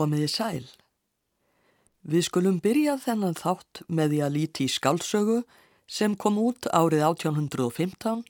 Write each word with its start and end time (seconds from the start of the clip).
Komiði 0.00 0.28
sæl. 0.32 0.66
Við 2.08 2.22
skulum 2.24 2.60
byrja 2.64 2.94
þennan 3.02 3.36
þátt 3.36 3.82
með 3.92 4.14
því 4.14 4.20
að 4.24 4.36
líti 4.38 4.64
í 4.64 4.72
skálsögu 4.72 5.42
sem 5.84 6.14
kom 6.16 6.38
út 6.40 6.70
árið 6.72 7.04
1815 7.04 8.22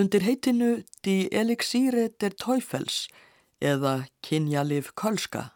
undir 0.00 0.24
heitinu 0.24 0.70
Die 1.04 1.28
Elixire 1.28 2.06
der 2.16 2.32
Teufels 2.32 3.10
eða 3.60 4.06
Kynjalif 4.24 4.94
Kölska. 4.96 5.50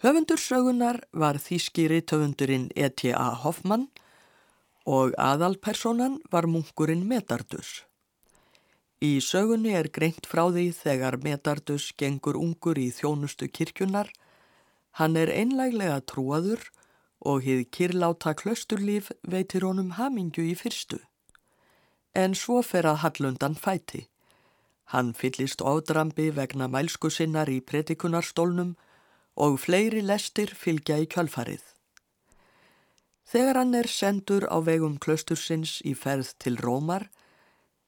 Höfundur 0.00 0.40
sögunar 0.40 1.02
var 1.12 1.36
þýski 1.36 1.84
rítöfundurinn 1.92 2.70
E.T.A. 2.72 3.28
Hoffmann 3.44 3.90
og 4.88 5.12
aðalpersonan 5.20 6.22
var 6.32 6.48
munkurinn 6.48 7.04
Metardus. 7.06 7.82
Í 9.02 9.18
sögunni 9.20 9.76
er 9.76 9.92
greint 9.92 10.26
frá 10.30 10.46
því 10.48 10.70
þegar 10.78 11.20
Metardus 11.22 11.92
gengur 11.98 12.40
ungur 12.40 12.78
í 12.78 12.88
þjónustu 12.94 13.50
kirkjunar. 13.50 14.08
Hann 14.98 15.16
er 15.16 15.32
einlæglega 15.32 16.00
trúaður 16.04 16.66
og 17.20 17.44
hið 17.46 17.64
kirláta 17.72 18.34
klösturlíf 18.36 19.10
veitir 19.22 19.64
honum 19.64 19.94
hamingju 19.96 20.44
í 20.50 20.54
fyrstu. 20.58 20.98
En 22.14 22.34
svo 22.36 22.60
fer 22.66 22.84
að 22.88 23.00
Hallundan 23.04 23.54
fæti. 23.56 24.08
Hann 24.92 25.14
fyllist 25.16 25.62
ódrambi 25.62 26.28
vegna 26.36 26.68
mælsku 26.68 27.08
sinnar 27.10 27.48
í 27.48 27.62
predikunarstólnum 27.64 28.74
og 29.36 29.60
fleiri 29.60 30.02
lestir 30.04 30.52
fylgja 30.52 30.98
í 31.00 31.06
kjölfarið. 31.08 31.62
Þegar 33.24 33.62
hann 33.62 33.74
er 33.78 33.88
sendur 33.88 34.44
á 34.44 34.60
vegum 34.60 34.98
klöstursins 35.00 35.78
í 35.88 35.94
ferð 35.96 36.34
til 36.42 36.58
Rómar, 36.60 37.06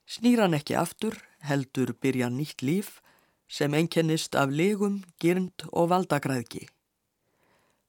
snýr 0.09 0.41
hann 0.41 0.57
ekki 0.57 0.79
aftur, 0.81 1.19
heldur 1.45 1.93
byrja 2.01 2.31
nýtt 2.33 2.65
líf 2.65 3.03
sem 3.49 3.75
einkennist 3.77 4.39
af 4.41 4.49
legum, 4.49 5.03
gyrnd 5.21 5.67
og 5.69 5.91
valdagræðki. 5.93 6.65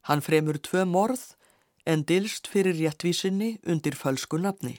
Hann 0.05 0.22
fremur 0.22 0.58
tvö 0.62 0.86
morð 0.86 1.34
en 1.85 2.04
dilst 2.05 2.49
fyrir 2.52 2.77
réttvísinni 2.77 3.55
undir 3.66 3.98
fölsku 3.98 4.38
nafni. 4.41 4.77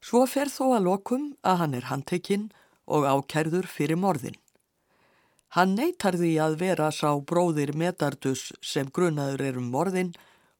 Svo 0.00 0.24
fer 0.26 0.48
þó 0.50 0.76
að 0.76 0.86
lokum 0.88 1.26
að 1.46 1.60
hann 1.62 1.76
er 1.78 1.88
handtekinn 1.90 2.48
og 2.90 3.06
ákærður 3.06 3.68
fyrir 3.70 4.00
morðin. 4.00 4.38
Hann 5.54 5.74
neytar 5.74 6.16
því 6.18 6.32
að 6.42 6.58
vera 6.62 6.90
sá 6.94 7.10
bróðir 7.26 7.74
Metardus 7.74 8.50
sem 8.62 8.90
grunaður 8.90 9.42
er 9.48 9.58
um 9.58 9.70
morðin 9.74 10.12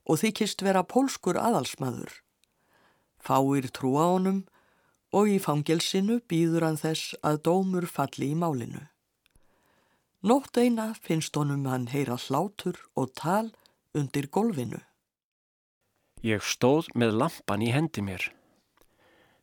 og 0.07 0.19
þykist 0.23 0.65
vera 0.67 0.83
pólskur 0.83 1.39
aðalsmaður. 1.39 2.11
Fáir 3.23 3.71
trúa 3.71 4.09
honum 4.15 4.45
og 5.15 5.31
í 5.31 5.39
fangelsinu 5.43 6.21
býður 6.31 6.67
hann 6.67 6.81
þess 6.81 7.15
að 7.27 7.43
dómur 7.47 7.87
falli 7.87 8.33
í 8.33 8.39
málinu. 8.39 8.83
Nótt 10.21 10.59
eina 10.61 10.91
finnst 11.01 11.37
honum 11.41 11.63
hann 11.65 11.87
heyra 11.89 12.19
hlátur 12.21 12.77
og 12.93 13.15
tal 13.17 13.47
undir 13.97 14.27
golfinu. 14.29 14.83
Ég 16.21 16.45
stóð 16.45 16.91
með 16.93 17.15
lampan 17.23 17.65
í 17.65 17.71
hendi 17.73 18.05
mér. 18.05 18.27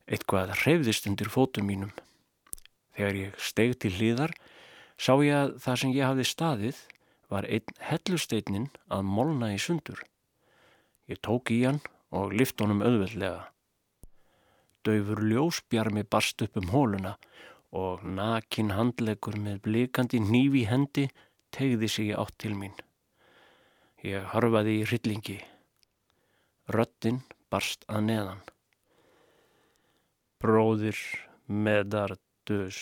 Eitthvað 0.06 0.54
hreyfðist 0.60 1.10
undir 1.10 1.32
fótum 1.34 1.66
mínum. 1.66 1.90
Þegar 2.94 3.18
ég 3.18 3.42
steg 3.42 3.74
til 3.82 3.96
hlýðar 3.96 4.36
sá 5.02 5.18
ég 5.26 5.34
að 5.34 5.58
það 5.66 5.82
sem 5.82 5.96
ég 5.98 6.06
hafði 6.06 6.28
staðið 6.30 6.84
var 7.34 7.50
einn 7.50 7.74
hellusteitnin 7.90 8.70
að 8.94 9.10
molna 9.18 9.50
í 9.56 9.58
sundur. 9.58 10.06
Ég 11.10 11.18
tók 11.26 11.50
í 11.58 11.64
hann 11.66 11.82
og 12.14 12.38
lift 12.38 12.62
honum 12.62 12.86
auðveldlega. 12.86 13.50
Dauður 14.86 15.26
ljósbjarmi 15.26 16.06
barst 16.06 16.46
upp 16.46 16.62
um 16.62 16.70
hóluna 16.70 17.18
og 17.72 18.04
nakin 18.04 18.72
handlegur 18.78 19.38
með 19.42 19.62
blikandi 19.68 20.22
nýfi 20.24 20.64
hendi 20.70 21.08
tegði 21.52 21.90
sig 21.92 22.14
átt 22.16 22.38
til 22.40 22.56
mín. 22.56 22.76
Ég 24.04 24.24
harfaði 24.34 24.78
í 24.80 24.86
hryllingi. 24.88 25.38
Röttin 26.72 27.22
barst 27.52 27.86
að 27.88 28.08
neðan. 28.10 28.44
Bróðir 30.40 31.00
meðardus 31.48 32.82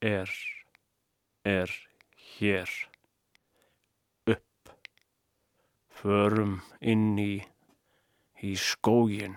er, 0.00 0.30
er 1.44 1.74
hér. 2.38 2.70
förum 5.98 6.60
inn 6.80 7.18
í, 7.18 7.42
í 8.46 8.54
skógin. 8.54 9.34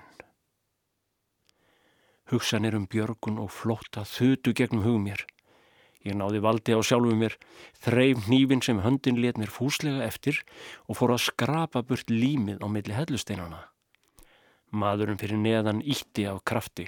Hugsanir 2.32 2.78
um 2.78 2.86
björgun 2.88 3.42
og 3.44 3.50
flótta 3.52 4.06
þutu 4.08 4.54
gegnum 4.56 4.86
hugum 4.86 5.10
mér. 5.10 5.26
Ég 6.08 6.16
náði 6.16 6.40
valdi 6.42 6.74
á 6.74 6.80
sjálfu 6.80 7.12
mér, 7.14 7.36
þreif 7.84 8.30
nývin 8.32 8.64
sem 8.64 8.80
höndin 8.82 9.20
let 9.22 9.38
mér 9.38 9.52
fúslega 9.52 10.06
eftir 10.08 10.40
og 10.88 10.98
fór 10.98 11.12
að 11.14 11.26
skrapa 11.28 11.82
burt 11.84 12.10
límið 12.10 12.64
á 12.64 12.68
milli 12.72 12.96
hellusteinana. 12.96 13.60
Maðurinn 14.72 15.20
fyrir 15.20 15.38
neðan 15.44 15.84
ítti 15.84 16.24
af 16.32 16.40
krafti. 16.48 16.88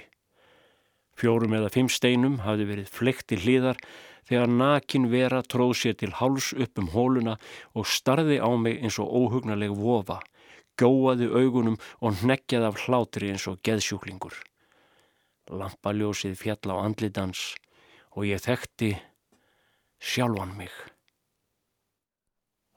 Fjórum 1.14 1.52
eða 1.54 1.68
fimm 1.76 1.92
steinum 1.92 2.40
hafði 2.42 2.66
verið 2.72 2.88
flekti 2.96 3.38
hliðar 3.38 3.78
þegar 4.24 4.50
nakin 4.50 5.10
vera 5.12 5.42
tróð 5.44 5.76
sér 5.82 6.00
til 6.00 6.10
háls 6.22 6.54
upp 6.56 6.80
um 6.80 6.88
hóluna 6.96 7.36
og 7.76 7.86
starði 7.86 8.40
á 8.40 8.48
mig 8.56 8.80
eins 8.80 8.96
og 8.98 9.12
óhugnaleg 9.12 9.76
vofa, 9.76 10.18
góaði 10.80 11.28
augunum 11.28 11.78
og 12.00 12.24
neggjaði 12.24 12.72
af 12.72 12.82
hlátri 12.88 13.30
eins 13.30 13.46
og 13.52 13.60
geðsjúklingur. 13.60 14.40
Lampaljósið 15.50 16.36
fjall 16.40 16.72
á 16.72 16.76
andlitans 16.80 17.54
og 18.14 18.26
ég 18.28 18.40
þekkti 18.44 18.94
sjálfan 20.00 20.56
mig. 20.56 20.72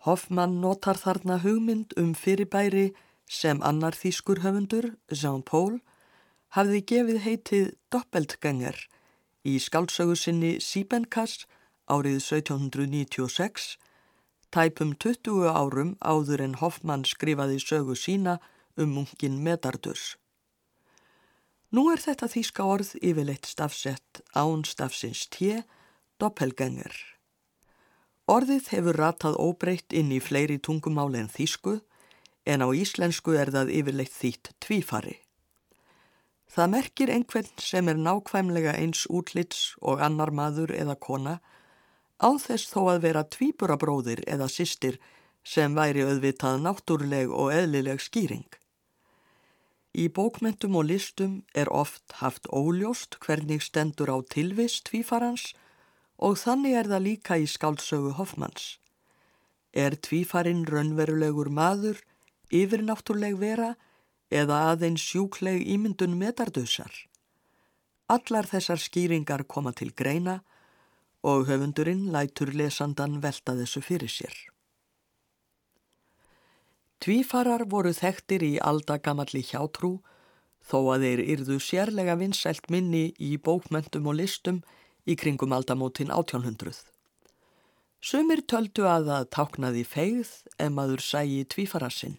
Hoffmann 0.07 0.59
notar 0.61 1.00
þarna 1.00 1.39
hugmynd 1.44 1.95
um 2.00 2.13
fyrirbæri 2.16 2.91
sem 3.28 3.59
annar 3.63 3.95
þýskur 3.95 4.44
höfundur, 4.44 4.94
Jean 5.11 5.44
Paul, 5.44 5.79
hafði 6.55 6.83
gefið 6.91 7.19
heitið 7.25 7.66
Doppeltgänger 7.91 8.78
í 9.47 9.57
skáldsögu 9.63 10.16
sinni 10.16 10.53
Siebenkass 10.63 11.45
árið 11.88 12.19
1796, 12.19 13.75
tæpum 14.51 14.94
20 14.95 15.47
árum 15.51 15.95
áður 15.99 16.44
en 16.45 16.55
Hoffmann 16.61 17.03
skrifaði 17.07 17.59
sögu 17.63 17.95
sína 17.95 18.38
um 18.78 18.95
munkin 18.95 19.41
Medardus. 19.44 20.16
Nú 21.75 21.89
er 21.91 22.00
þetta 22.00 22.29
þýska 22.31 22.63
orð 22.63 22.94
yfirleitt 23.03 23.47
stafsett 23.50 24.22
án 24.31 24.63
stafsins 24.63 25.25
tje, 25.28 25.66
doppelganger. 26.16 26.94
Orðið 28.28 28.69
hefur 28.72 29.00
ratað 29.00 29.35
óbreytt 29.39 29.91
inn 29.91 30.13
í 30.16 30.19
fleiri 30.23 30.57
tungumáli 30.63 31.19
en 31.19 31.31
þýsku, 31.31 31.81
en 32.47 32.63
á 32.63 32.67
íslensku 32.72 33.35
er 33.35 33.51
það 33.51 33.73
yfirleitt 33.81 34.16
þýtt 34.16 34.53
tvífari. 34.63 35.17
Það 36.47 36.72
merkir 36.72 37.11
einhvern 37.11 37.50
sem 37.59 37.91
er 37.91 37.99
nákvæmlega 37.99 38.78
eins 38.79 39.03
útlits 39.11 39.75
og 39.84 39.99
annar 40.03 40.31
maður 40.31 40.72
eða 40.72 40.95
kona 40.95 41.35
á 42.23 42.29
þess 42.39 42.72
þó 42.72 42.94
að 42.94 43.01
vera 43.09 43.25
tvíburabróðir 43.28 44.23
eða 44.23 44.47
sýstir 44.47 44.95
sem 45.44 45.75
væri 45.75 46.07
auðvitað 46.07 46.63
náttúrleg 46.63 47.31
og 47.31 47.51
eðlileg 47.51 47.99
skýring. 48.01 48.47
Í 49.96 50.08
bókmentum 50.14 50.75
og 50.78 50.90
listum 50.90 51.40
er 51.56 51.70
oft 51.74 52.20
haft 52.20 52.48
óljóst 52.52 53.18
hvernig 53.24 53.64
stendur 53.64 54.12
á 54.12 54.18
tilvist 54.25 54.90
tvífarans 54.90 55.53
og 56.18 56.38
þannig 56.42 56.75
er 56.78 56.90
það 56.92 57.06
líka 57.06 57.38
í 57.38 57.48
skáldsögu 57.48 58.14
Hoffmanns. 58.18 58.78
Er 59.74 59.96
tvífarin 59.96 60.66
raunverulegur 60.66 61.50
maður, 61.53 62.02
yfirnáttúrleg 62.50 63.38
vera 63.38 63.76
eða 64.34 64.64
aðeins 64.74 65.03
sjúkleg 65.03 65.64
ímyndun 65.64 66.18
metardusar. 66.18 66.92
Allar 68.08 68.47
þessar 68.47 68.80
skýringar 68.81 69.46
koma 69.47 69.74
til 69.76 69.94
greina 69.94 70.42
og 71.24 71.47
höfundurinn 71.50 72.08
lætur 72.12 72.53
lesandan 72.56 73.22
velta 73.24 73.56
þessu 73.58 73.84
fyrir 73.84 74.12
sér. 74.12 74.36
Tvífarar 77.03 77.67
voru 77.70 77.94
þekktir 77.94 78.44
í 78.44 78.53
aldagamalli 78.58 79.44
hjátrú 79.46 79.97
þó 80.67 80.78
að 80.96 81.05
þeir 81.05 81.23
yrðu 81.34 81.58
sérlega 81.64 82.17
vinsælt 82.20 82.70
minni 82.73 83.11
í 83.22 83.35
bókmentum 83.38 84.09
og 84.09 84.17
listum 84.20 84.64
í 85.05 85.16
kringum 85.16 85.53
aldamótin 85.55 86.11
1800. 86.11 86.82
Sumir 88.02 88.44
töldu 88.49 88.85
að 88.90 89.11
það 89.11 89.29
táknaði 89.35 89.84
feigð 89.88 90.32
ef 90.58 90.73
maður 90.73 91.03
sægi 91.03 91.46
tvífarasinn. 91.53 92.17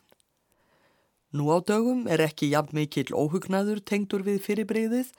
Nú 1.35 1.51
á 1.53 1.59
dögum 1.61 2.07
er 2.09 2.23
ekki 2.25 2.49
jafn 2.55 2.79
mikill 2.79 3.13
óhugnaður 3.13 3.83
tengdur 3.85 4.25
við 4.25 4.41
fyrirbreyðið 4.47 5.13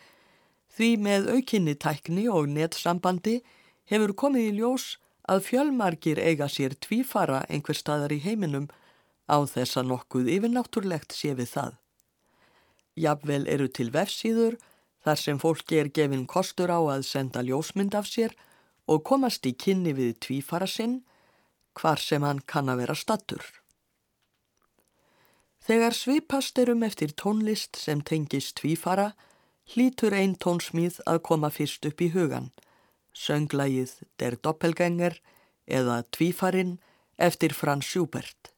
því 0.74 0.90
með 1.06 1.30
aukinni 1.36 1.76
tækni 1.76 2.26
og 2.32 2.50
nettsambandi 2.50 3.40
hefur 3.92 4.16
komið 4.18 4.48
í 4.50 4.58
ljós 4.58 4.96
að 5.30 5.46
fjölmarkir 5.46 6.18
eiga 6.18 6.48
sér 6.50 6.74
tvífara 6.82 7.44
einhver 7.50 7.78
staðar 7.78 8.16
í 8.16 8.24
heiminum 8.24 8.68
á 9.30 9.38
þess 9.46 9.78
að 9.78 9.92
nokkuð 9.94 10.32
yfirnáttúrlegt 10.36 11.14
sé 11.14 11.36
við 11.38 11.54
það. 11.54 11.78
Jafnvel 13.00 13.46
eru 13.48 13.70
til 13.70 13.90
vefsíður 13.94 14.58
þar 15.06 15.22
sem 15.22 15.40
fólki 15.40 15.80
er 15.80 15.92
gefin 15.96 16.26
kostur 16.28 16.74
á 16.74 16.80
að 16.82 17.06
senda 17.08 17.44
ljósmynd 17.46 17.96
af 17.96 18.10
sér 18.10 18.36
og 18.90 19.06
komast 19.06 19.46
í 19.46 19.54
kynni 19.54 19.94
við 19.96 20.18
tvífara 20.26 20.68
sinn, 20.68 21.04
hvar 21.78 22.02
sem 22.02 22.26
hann 22.26 22.42
kann 22.50 22.72
að 22.72 22.84
vera 22.84 22.98
stattur. 22.98 23.44
Þegar 25.70 25.94
svipast 25.94 26.58
erum 26.58 26.84
eftir 26.88 27.14
tónlist 27.14 27.78
sem 27.78 28.02
tengist 28.02 28.58
tvífara, 28.58 29.12
hlítur 29.70 30.16
einn 30.18 30.34
tónsmíð 30.34 30.98
að 31.06 31.22
koma 31.30 31.52
fyrst 31.54 31.86
upp 31.86 32.02
í 32.02 32.10
hugan, 32.16 32.50
sönglægið 33.14 34.00
Der 34.18 34.40
Doppelgänger 34.42 35.20
eða 35.70 36.02
Tvífarin 36.10 36.80
eftir 37.18 37.54
Franz 37.54 37.86
Schubert. 37.86 38.50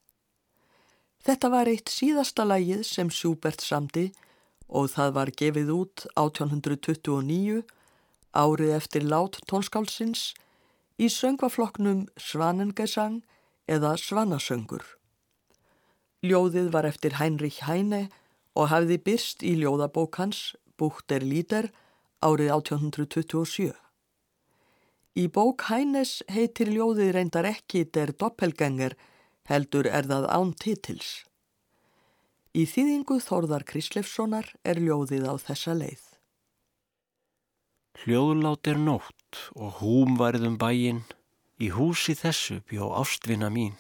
Þetta 1.21 1.49
var 1.53 1.69
eitt 1.69 1.91
síðasta 1.93 2.47
lægið 2.49 2.81
sem 2.87 3.09
Schubert 3.13 3.61
samti 3.61 4.07
og 4.71 4.87
það 4.93 5.11
var 5.17 5.31
gefið 5.37 5.69
út 5.75 6.05
1829, 6.17 7.61
árið 8.31 8.71
eftir 8.77 9.05
lát 9.05 9.37
tónskálsins, 9.51 10.31
í 10.97 11.09
söngvafloknum 11.11 12.07
Svanengesang 12.17 13.21
eða 13.69 13.93
Svanasöngur. 13.99 14.83
Ljóðið 16.25 16.71
var 16.73 16.87
eftir 16.89 17.17
Heinrich 17.19 17.61
Heine 17.67 18.07
og 18.57 18.71
hafði 18.71 18.97
byrst 19.01 19.45
í 19.45 19.55
ljóðabókans 19.61 20.55
Búkter 20.77 21.21
Líder 21.25 21.69
árið 22.21 22.51
1827. 22.55 23.71
Í 25.21 25.27
bók 25.27 25.67
Heines 25.69 26.21
heitir 26.31 26.71
ljóðið 26.71 27.15
reyndar 27.17 27.49
ekki 27.49 27.83
Der 27.93 28.13
Doppelgänger 28.15 28.95
heldur 29.49 29.87
er 29.89 30.07
það 30.09 30.27
án 30.29 30.53
titils. 30.53 31.11
Í 32.51 32.65
þýðingu 32.67 33.21
Þórðar 33.23 33.63
Krislefssonar 33.63 34.49
er 34.67 34.81
ljóðið 34.83 35.27
á 35.31 35.33
þessa 35.39 35.75
leið. 35.77 36.03
Hljóðlát 38.01 38.67
er 38.67 38.79
nótt 38.81 39.39
og 39.55 39.79
húm 39.79 40.17
varðum 40.19 40.57
bæinn, 40.59 41.03
í 41.61 41.69
húsi 41.71 42.15
þessu 42.17 42.59
bjó 42.67 42.89
ástvinna 42.97 43.51
mín. 43.53 43.77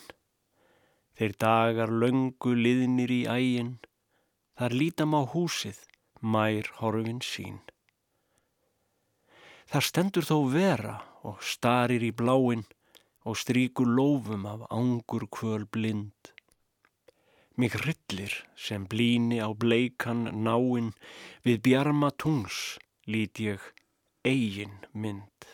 Þeir 1.17 1.33
dagar 1.41 1.91
löngu 1.91 2.53
liðnir 2.55 3.11
í 3.11 3.21
ægin, 3.27 3.73
þar 4.55 4.77
lítam 4.77 5.17
á 5.17 5.21
húsið, 5.25 5.79
mær 6.21 6.69
horfin 6.79 7.19
sín. 7.25 7.59
Þar 9.71 9.87
stendur 9.87 10.27
þó 10.27 10.37
vera 10.53 10.95
og 11.27 11.43
starir 11.43 12.03
í 12.03 12.11
bláin 12.11 12.63
og 13.27 13.37
stríkur 13.37 13.87
lófum 13.87 14.45
af 14.45 14.67
ángur 14.69 15.27
kvöl 15.29 15.65
blind. 15.65 16.33
Mig 17.57 17.75
rillir 17.85 18.33
sem 18.55 18.87
blíni 18.87 19.37
á 19.37 19.49
bleikan 19.53 20.31
náinn 20.45 20.93
við 21.45 21.61
bjarma 21.65 22.09
tungs 22.11 22.79
lít 23.05 23.39
ég 23.39 23.61
eigin 24.25 24.77
mynd. 24.93 25.45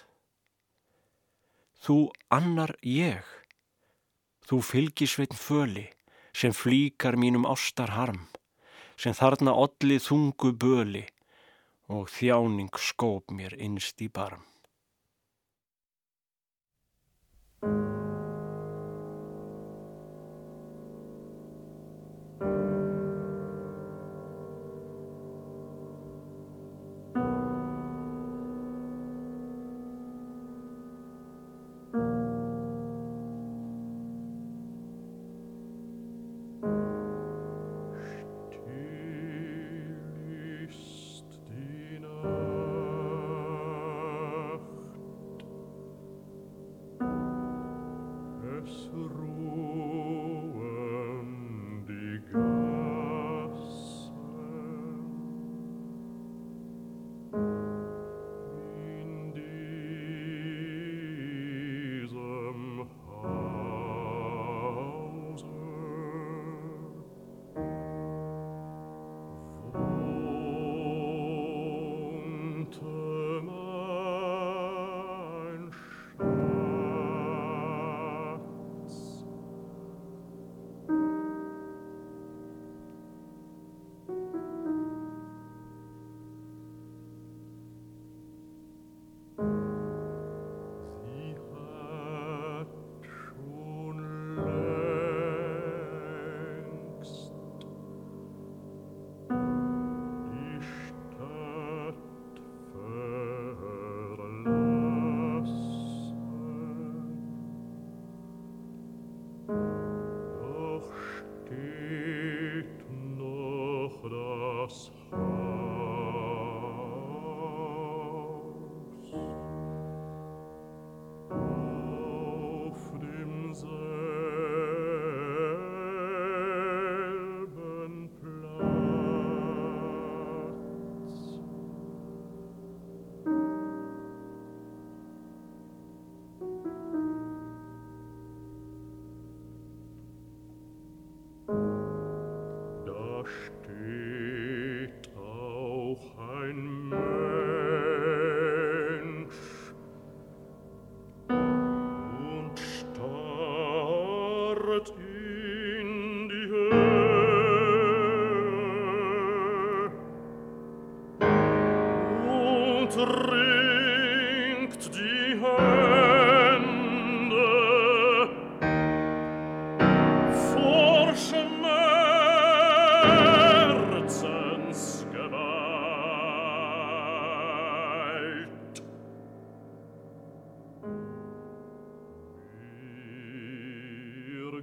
Þú 1.84 1.98
annar 2.30 2.76
ég 2.82 3.26
Þú 4.48 4.62
fylgisveitn 4.64 5.36
föli 5.36 5.90
sem 6.32 6.54
flíkar 6.56 7.18
mínum 7.20 7.44
ástar 7.44 7.92
harm, 7.92 8.22
sem 8.96 9.12
þarna 9.12 9.52
ollið 9.52 10.06
þungu 10.06 10.52
böli 10.56 11.02
og 11.92 12.08
þjáning 12.14 12.72
skóp 12.80 13.34
mér 13.36 13.58
innst 13.60 14.00
í 14.00 14.08
barm. 14.08 14.46
thank 17.62 17.72
you 17.74 17.97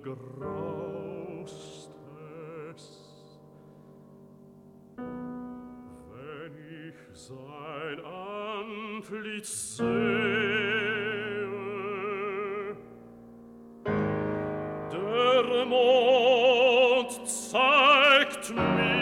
graustest, 0.05 1.91
wenn 6.11 6.55
ich 6.89 6.95
sein 7.13 7.99
Antlitz 8.05 9.77
sehe, 9.79 9.87
der 14.93 15.65
Mond 15.65 17.13
zeigt 17.27 18.55
mir, 18.55 18.94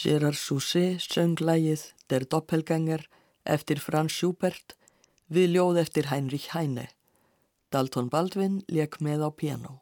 Gérard 0.00 0.38
Sousset 0.40 1.02
söng 1.04 1.36
lægið 1.44 1.82
Der 2.08 2.24
Doppelganger 2.24 3.02
eftir 3.44 3.76
Franz 3.84 4.14
Schubert 4.16 4.72
við 5.28 5.50
ljóð 5.52 5.80
eftir 5.82 6.06
Heinrich 6.08 6.54
Heine. 6.54 6.86
Dalton 7.68 8.08
Baldwin 8.08 8.62
leik 8.72 8.96
með 9.04 9.26
á 9.28 9.30
piano. 9.30 9.72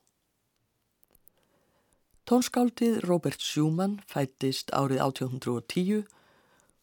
Tónskáldið 2.27 2.99
Robert 3.07 3.39
Schumann 3.39 4.01
fættist 4.11 4.75
árið 4.75 5.05
1810 5.07 6.03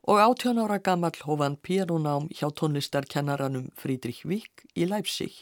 og 0.08 0.22
18 0.24 0.62
ára 0.64 0.80
gammal 0.80 1.20
hófan 1.28 1.60
pianonám 1.60 2.30
hjá 2.32 2.48
tónlistarkennaranum 2.56 3.68
Friedrich 3.76 4.24
Wieck 4.24 4.64
í 4.80 4.88
Leipzig. 4.88 5.34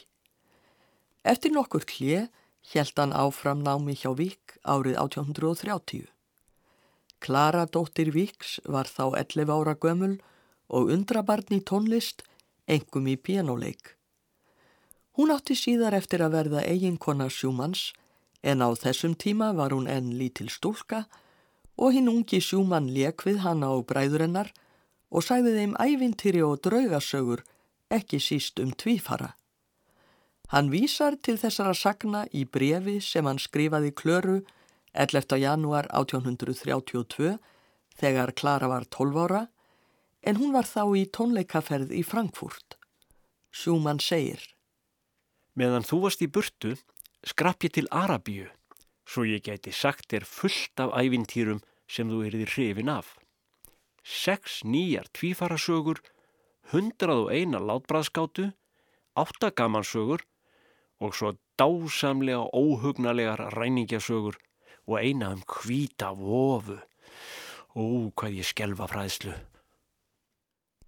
Eftir 1.22 1.54
nokkur 1.54 1.86
klið 1.86 2.26
hann 2.74 3.14
áfram 3.14 3.62
námi 3.62 3.94
hjá 3.94 4.10
Wieck 4.18 4.58
árið 4.66 4.98
1830. 4.98 6.13
Klara 7.24 7.64
dóttir 7.64 8.10
Víks 8.12 8.58
var 8.68 8.84
þá 8.84 9.16
11 9.16 9.48
ára 9.48 9.72
gömul 9.80 10.18
og 10.68 10.90
undrabarn 10.92 11.54
í 11.56 11.62
tónlist, 11.64 12.20
engum 12.68 13.06
í 13.08 13.14
pianoleik. 13.16 13.94
Hún 15.16 15.32
átti 15.32 15.56
síðar 15.56 15.96
eftir 15.96 16.20
að 16.20 16.34
verða 16.36 16.64
eiginkona 16.68 17.30
sjúmanns 17.32 17.92
en 18.44 18.60
á 18.60 18.68
þessum 18.76 19.14
tíma 19.16 19.54
var 19.56 19.72
hún 19.72 19.88
enn 19.88 20.10
lítil 20.18 20.50
stúlka 20.52 21.06
og 21.80 21.94
hinn 21.96 22.10
ungi 22.12 22.42
sjúmann 22.44 22.90
leik 22.92 23.24
við 23.24 23.40
hana 23.46 23.70
og 23.72 23.86
bræðurinnar 23.88 24.50
og 25.08 25.24
sæði 25.24 25.54
þeim 25.56 25.72
ævintýri 25.80 26.42
og 26.44 26.60
draugasögur 26.66 27.40
ekki 27.88 28.20
síst 28.20 28.60
um 28.60 28.74
tvífara. 28.76 29.32
Hann 30.52 30.68
vísar 30.68 31.16
til 31.24 31.38
þessara 31.40 31.72
sagna 31.72 32.26
í 32.36 32.44
brefi 32.44 32.98
sem 33.00 33.24
hann 33.24 33.40
skrifaði 33.40 33.94
klöru 33.96 34.42
11. 34.94 35.38
janúar 35.42 35.88
1832 35.90 37.36
þegar 37.98 38.32
Klara 38.38 38.70
var 38.70 38.86
12 38.86 39.22
ára 39.26 39.44
en 40.22 40.38
hún 40.38 40.54
var 40.54 40.68
þá 40.70 40.82
í 40.94 41.04
tónleikaferð 41.10 41.90
í 41.90 42.02
Frankfurt. 42.06 42.78
Sjúmann 43.50 43.98
segir 43.98 44.54
Meðan 45.58 45.86
þú 45.86 46.04
varst 46.06 46.22
í 46.22 46.30
burtu 46.30 46.76
skrapp 47.26 47.66
ég 47.66 47.74
til 47.74 47.90
Arabíu 47.90 48.46
svo 49.04 49.26
ég 49.26 49.42
geti 49.44 49.72
sagt 49.74 50.08
þér 50.12 50.24
fullt 50.28 50.80
af 50.80 50.94
ævintýrum 50.94 51.60
sem 51.90 52.08
þú 52.08 52.22
erið 52.28 52.46
hrifin 52.54 52.90
af. 52.94 53.16
Seks 54.04 54.62
nýjar 54.64 55.08
tvífarasögur, 55.16 56.00
hundrað 56.72 57.26
og 57.26 57.32
eina 57.32 57.60
látbræðskátu, 57.60 58.50
átta 59.16 59.50
gamansögur 59.50 60.24
og 61.00 61.14
svo 61.16 61.34
dásamlega 61.58 62.46
óhugnalegar 62.54 63.50
ræningjasögur 63.58 64.38
og 64.86 65.00
eina 65.00 65.32
um 65.34 65.42
hvita 65.48 66.12
vofu. 66.16 66.78
Ó, 67.74 67.82
hvað 68.14 68.38
ég 68.38 68.46
skelfa 68.46 68.86
fræðslu. 68.90 69.34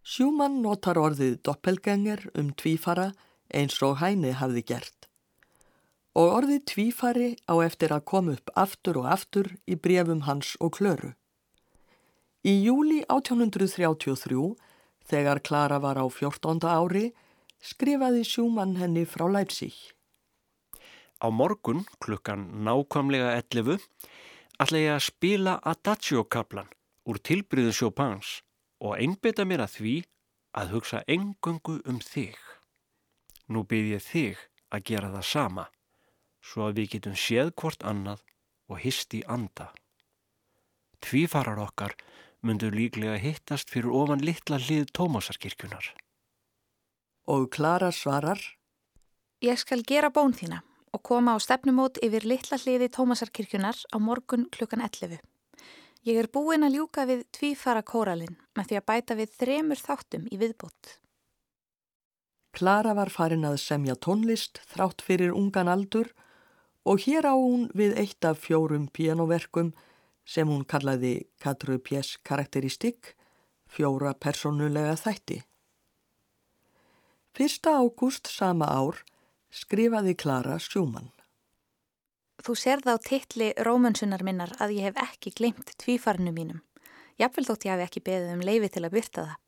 Sjúmann 0.07 0.61
notar 0.63 1.01
orðið 1.03 1.41
doppelganger 1.43 2.29
um 2.39 2.53
tvífara 2.55 3.11
eins 3.51 3.81
og 3.83 3.99
hæni 3.99 4.31
hafði 4.39 4.63
gert. 4.69 5.09
Og 6.17 6.31
orðið 6.39 6.63
tvífari 6.71 7.31
á 7.51 7.55
eftir 7.65 7.93
að 7.93 8.07
koma 8.07 8.37
upp 8.37 8.53
aftur 8.55 9.01
og 9.03 9.09
aftur 9.11 9.51
í 9.67 9.75
brefum 9.75 10.23
hans 10.29 10.55
og 10.63 10.79
klöru. 10.79 11.13
Í 12.47 12.55
júli 12.63 13.03
1833, 13.11 14.55
þegar 15.11 15.43
Klara 15.43 15.81
var 15.83 15.99
á 15.99 16.07
14. 16.07 16.63
ári, 16.63 17.11
skrifaði 17.59 18.23
Sjúmann 18.23 18.77
henni 18.79 19.03
frá 19.03 19.27
Leipzig. 19.27 19.96
Á 21.17 21.33
morgun 21.33 21.87
klukkan 22.05 22.43
nákvæmlega 22.65 23.31
11 23.41 23.81
ætla 24.61 24.81
ég 24.83 24.93
að 24.93 25.07
spila 25.07 25.55
Adagio-kaplan 25.65 26.69
úr 27.09 27.21
tilbyrðin 27.25 27.77
Chopins 27.79 28.43
og 28.85 28.99
einbeta 29.01 29.47
mér 29.49 29.65
að 29.65 29.79
því 29.79 29.95
að 30.61 30.75
hugsa 30.75 31.01
engöngu 31.09 31.79
um 31.89 32.03
þig. 32.05 32.37
Nú 33.49 33.65
byrð 33.65 33.95
ég 33.97 34.05
þig 34.05 34.45
að 34.69 34.85
gera 34.91 35.13
það 35.15 35.27
sama 35.31 35.67
svo 36.45 36.69
að 36.69 36.81
við 36.81 36.93
getum 36.97 37.17
séð 37.17 37.55
hvort 37.57 37.83
annað 37.83 38.23
og 38.69 38.81
hist 38.85 39.15
í 39.17 39.23
anda. 39.25 39.73
Tvífarar 41.01 41.59
okkar 41.65 41.97
myndur 42.45 42.77
líklega 42.77 43.17
hittast 43.23 43.73
fyrir 43.73 43.93
ofan 43.93 44.21
litla 44.21 44.61
hlið 44.61 44.91
Tómasarkirkjunar. 44.93 45.95
Og 47.33 47.49
Klara 47.51 47.91
svarar 47.93 48.41
Ég 49.41 49.59
skal 49.61 49.83
gera 49.85 50.13
bón 50.13 50.33
þína 50.37 50.63
og 50.97 51.03
koma 51.05 51.37
á 51.37 51.39
stefnumót 51.45 52.01
yfir 52.01 52.25
litla 52.25 52.57
hliði 52.57 52.89
Tómasarkirkjunar 52.97 53.77
á 53.93 53.97
morgun 54.01 54.47
klukkan 54.49 54.81
11. 54.81 55.21
Ég 56.09 56.21
er 56.23 56.29
búin 56.33 56.65
að 56.65 56.79
ljúka 56.79 57.05
við 57.05 57.27
tvífara 57.37 57.83
kóralinn 57.85 58.39
með 58.57 58.71
því 58.71 58.79
að 58.79 58.87
bæta 58.91 59.17
við 59.19 59.35
þremur 59.41 59.83
þáttum 59.83 60.29
í 60.33 60.39
viðbót. 60.41 60.93
Klara 62.57 62.95
var 62.97 63.11
farin 63.13 63.45
að 63.45 63.59
semja 63.61 63.97
tónlist 64.01 64.63
þrátt 64.71 65.05
fyrir 65.05 65.35
ungan 65.37 65.69
aldur 65.69 66.15
og 66.89 67.03
hér 67.05 67.29
á 67.29 67.35
hún 67.37 67.67
við 67.77 67.99
eitt 68.01 68.25
af 68.25 68.41
fjórum 68.47 68.87
pianoverkum 68.89 69.75
sem 70.25 70.49
hún 70.49 70.65
kallaði 70.65 71.27
Katru 71.43 71.77
Pjess 71.79 72.17
karakteristik, 72.25 73.13
fjóra 73.69 74.15
personulega 74.15 74.97
þætti. 74.97 75.43
1. 77.37 77.69
ágúst 77.69 78.31
sama 78.33 78.71
ár 78.73 79.05
skrifaði 79.51 80.15
Klara 80.19 80.59
Sjúmann. 80.63 81.13
Þú 82.45 82.55
serð 82.59 82.91
á 82.93 82.97
titli 83.01 83.53
Rómansunar 83.57 84.23
minnar 84.27 84.53
að 84.61 84.77
ég 84.77 84.91
hef 84.91 85.01
ekki 85.03 85.33
glemt 85.39 85.73
tvífarnu 85.83 86.33
mínum. 86.35 86.61
Jafnvel 87.19 87.47
þótt 87.49 87.67
ég 87.67 87.75
hef 87.75 87.87
ekki 87.89 88.05
beðið 88.07 88.35
um 88.35 88.45
leifi 88.45 88.73
til 88.75 88.85
að 88.85 88.97
byrta 88.97 89.25
það. 89.27 89.39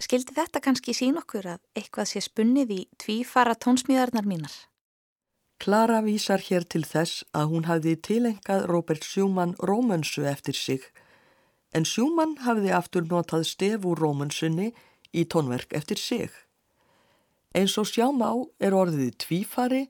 Skildi 0.00 0.34
þetta 0.34 0.62
kannski 0.64 0.94
sín 0.96 1.20
okkur 1.20 1.46
að 1.54 1.60
eitthvað 1.76 2.10
sé 2.10 2.22
spunnið 2.24 2.74
í 2.74 2.80
tvífara 2.98 3.54
tónsmíðarnar 3.54 4.26
mínar? 4.26 4.52
Klara 5.60 6.00
vísar 6.00 6.40
hér 6.40 6.64
til 6.64 6.86
þess 6.88 7.24
að 7.36 7.50
hún 7.52 7.66
hafði 7.68 7.96
tilengað 8.00 8.66
Robert 8.70 9.04
Sjúmann 9.04 9.58
Rómansu 9.60 10.24
eftir 10.24 10.56
sig 10.56 10.86
en 11.76 11.86
Sjúmann 11.86 12.38
hafði 12.44 12.72
aftur 12.74 13.04
notað 13.06 13.44
stef 13.48 13.84
úr 13.86 14.00
Rómansunni 14.00 14.70
í 15.12 15.26
tónverk 15.28 15.74
eftir 15.76 16.00
sig. 16.00 16.30
Eins 17.50 17.74
og 17.80 17.88
sjáum 17.90 18.20
á 18.22 18.32
er 18.62 18.76
orðið 18.76 19.16
tvífari 19.24 19.86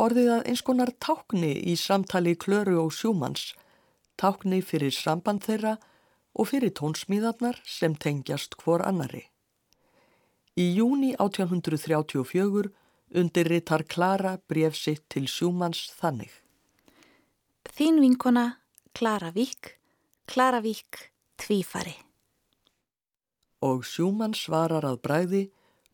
orðið 0.00 0.28
að 0.36 0.46
eins 0.48 0.62
konar 0.64 0.92
tákni 0.96 1.52
í 1.68 1.74
samtali 1.76 2.32
Klöru 2.40 2.78
og 2.80 2.92
Sjúmanns, 2.96 3.52
tákni 4.16 4.62
fyrir 4.64 4.94
samband 4.96 5.44
þeirra 5.44 5.76
og 6.32 6.48
fyrir 6.48 6.72
tónsmíðarnar 6.72 7.58
sem 7.68 7.94
tengjast 7.94 8.56
hvor 8.62 8.84
annari. 8.88 9.26
Í 10.56 10.72
júni 10.76 11.12
1834 11.20 12.72
undirritar 13.20 13.84
Klara 13.84 14.38
bref 14.48 14.76
sitt 14.76 15.04
til 15.12 15.28
Sjúmanns 15.28 15.90
þannig. 16.00 16.32
Þín 17.72 18.00
vinkona 18.00 18.46
Klara 18.96 19.32
Vík, 19.36 19.76
Klara 20.28 20.60
Vík, 20.64 21.12
tvífari. 21.36 21.96
og 23.62 23.84
Sjúmann 23.86 24.34
svarar 24.34 24.82
að 24.82 24.98
bræði 25.04 25.42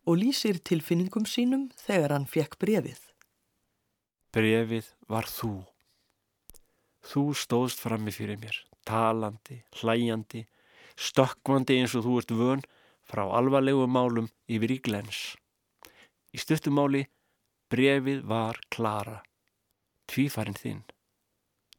og 0.08 0.16
lýsir 0.22 0.56
tilfinningum 0.64 1.26
sínum 1.28 1.68
þegar 1.76 2.14
hann 2.16 2.24
fekk 2.24 2.56
brefið. 2.62 3.00
Brefið 4.32 4.88
var 5.08 5.28
þú. 5.28 5.52
Þú 7.04 7.24
stóðst 7.36 7.82
frammi 7.84 8.12
fyrir 8.12 8.40
mér, 8.40 8.56
talandi, 8.88 9.60
hlæjandi, 9.80 10.46
stökkvandi 10.96 11.78
eins 11.78 11.94
og 11.98 12.06
þú 12.08 12.16
ert 12.22 12.34
vön 12.40 12.64
frá 13.08 13.24
alvarlegu 13.28 13.86
málum 13.88 14.28
yfir 14.48 14.74
í 14.74 14.80
glens. 14.84 15.22
Í 16.32 16.40
stuttumáli 16.40 17.04
brefið 17.72 18.24
var 18.28 18.60
klara, 18.72 19.20
tvífarin 20.08 20.56
þinn, 20.56 20.84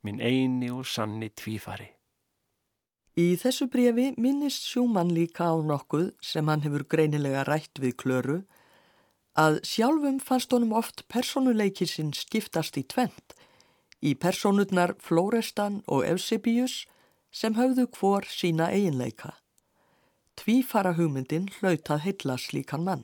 minn 0.06 0.22
eini 0.22 0.70
og 0.74 0.86
sanni 0.86 1.30
tvífari. 1.34 1.90
Í 3.20 3.34
þessu 3.42 3.66
brefi 3.68 4.14
minnist 4.22 4.68
Sjúmann 4.70 5.10
líka 5.12 5.50
á 5.52 5.56
nokkuð 5.60 6.14
sem 6.24 6.48
hann 6.48 6.64
hefur 6.64 6.86
greinilega 6.94 7.42
rætt 7.48 7.82
við 7.84 7.98
klöru 8.00 8.38
að 9.44 9.60
sjálfum 9.68 10.22
fannst 10.24 10.54
honum 10.56 10.72
oft 10.80 11.04
personuleikisinn 11.12 12.14
skiptast 12.16 12.80
í 12.80 12.86
tvent 12.94 13.36
í 14.00 14.14
personurnar 14.16 14.96
Flórestan 15.04 15.82
og 15.88 16.06
Eusebius 16.08 16.86
sem 17.32 17.58
höfðu 17.60 17.90
hvor 17.98 18.28
sína 18.30 18.70
eiginleika. 18.72 19.36
Tvífara 20.40 20.96
hugmyndin 20.96 21.50
hlautað 21.60 22.06
heilla 22.06 22.38
slíkan 22.40 22.86
mann. 22.88 23.04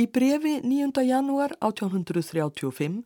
Í 0.00 0.06
brefi 0.08 0.60
9. 0.64 1.04
janúar 1.04 1.52
1835 1.60 3.02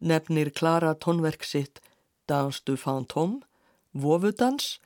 nefnir 0.00 0.50
Klara 0.56 0.94
tónverk 0.94 1.44
sitt 1.44 1.82
Dans 2.26 2.62
du 2.64 2.78
Fantôme 2.80 3.44
Vofudans 3.94 4.80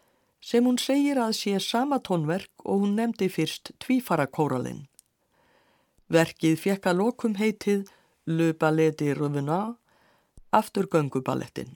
sem 0.45 0.65
hún 0.69 0.79
segir 0.79 1.19
að 1.19 1.35
sé 1.41 1.57
sama 1.65 1.99
tónverk 2.05 2.53
og 2.65 2.85
hún 2.85 2.95
nefndi 2.99 3.31
fyrst 3.33 3.73
tvífarakóralinn. 3.83 4.87
Verkið 6.13 6.57
fekk 6.61 6.89
að 6.91 7.01
lokum 7.03 7.37
heitið 7.41 7.89
Le 8.29 8.53
Ballet 8.53 8.97
de 9.01 9.15
Revenant, 9.17 9.77
afturgönguballettin. 10.53 11.75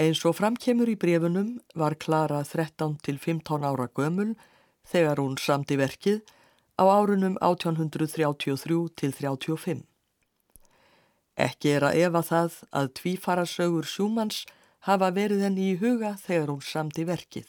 Eins 0.00 0.20
og 0.28 0.36
framkemur 0.36 0.90
í 0.90 0.96
brefunum 1.00 1.58
var 1.78 1.96
Klara 1.96 2.42
13 2.44 2.96
til 3.04 3.18
15 3.18 3.64
ára 3.64 3.88
gömul 3.88 4.34
þegar 4.84 5.20
hún 5.22 5.36
samti 5.38 5.78
verkið 5.80 6.20
á 6.76 6.84
árunum 6.84 7.36
1833 7.40 8.88
til 8.96 9.12
35. 9.12 9.84
Ekki 11.36 11.72
er 11.76 11.86
að 11.88 12.00
efa 12.06 12.22
það 12.22 12.58
að 12.70 12.90
tvífarasögur 12.98 13.86
sjúmanns 13.86 14.44
hafa 14.84 15.10
verið 15.16 15.44
henni 15.46 15.70
í 15.72 15.76
huga 15.80 16.14
þegar 16.20 16.52
hún 16.52 16.64
samti 16.64 17.06
verkið. 17.08 17.46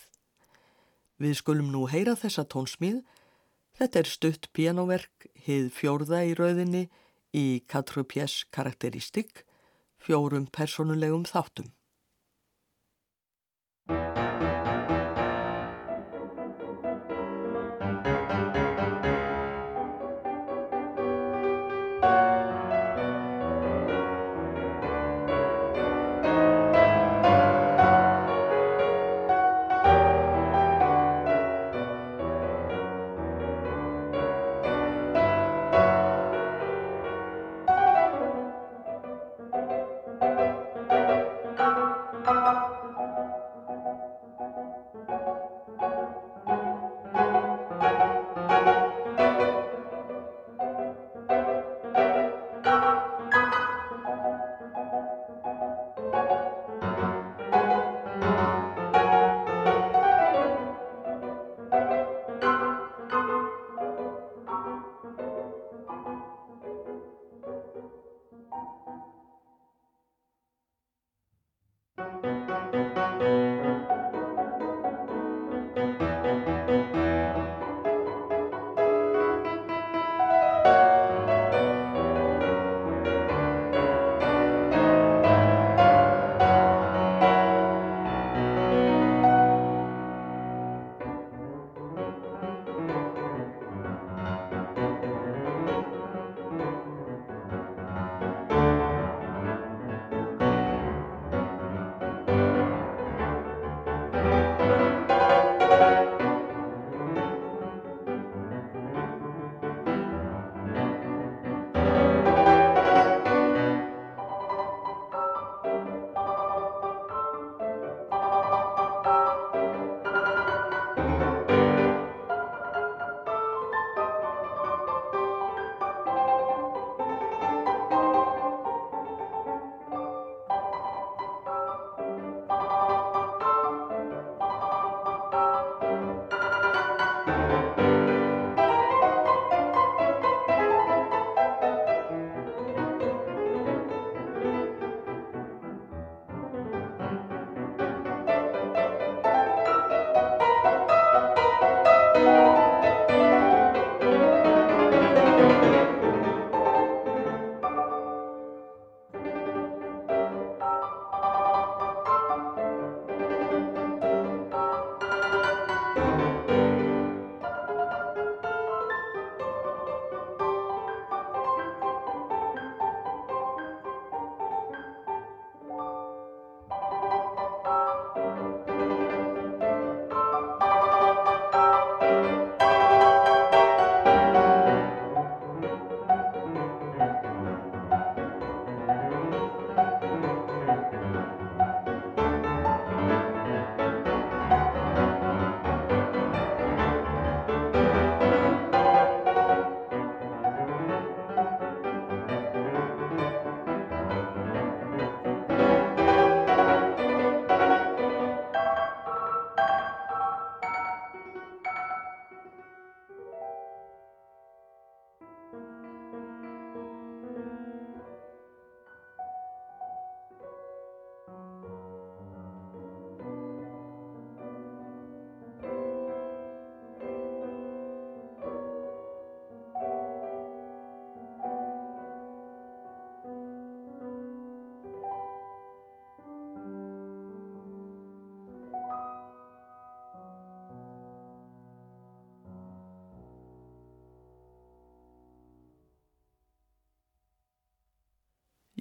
Við 1.20 1.38
skulum 1.40 1.72
nú 1.72 1.86
heyra 1.92 2.16
þessa 2.20 2.46
tónsmíð. 2.52 3.02
Þetta 3.76 4.00
er 4.02 4.10
stutt 4.12 4.50
pianoverk, 4.56 5.28
hið 5.48 5.72
fjórða 5.76 6.22
í 6.28 6.36
rauðinni 6.36 6.86
í 7.36 7.46
Katrupies 7.68 8.44
karakteristik, 8.56 9.44
fjórum 10.00 10.48
personulegum 10.48 11.26
þáttum. 11.28 11.72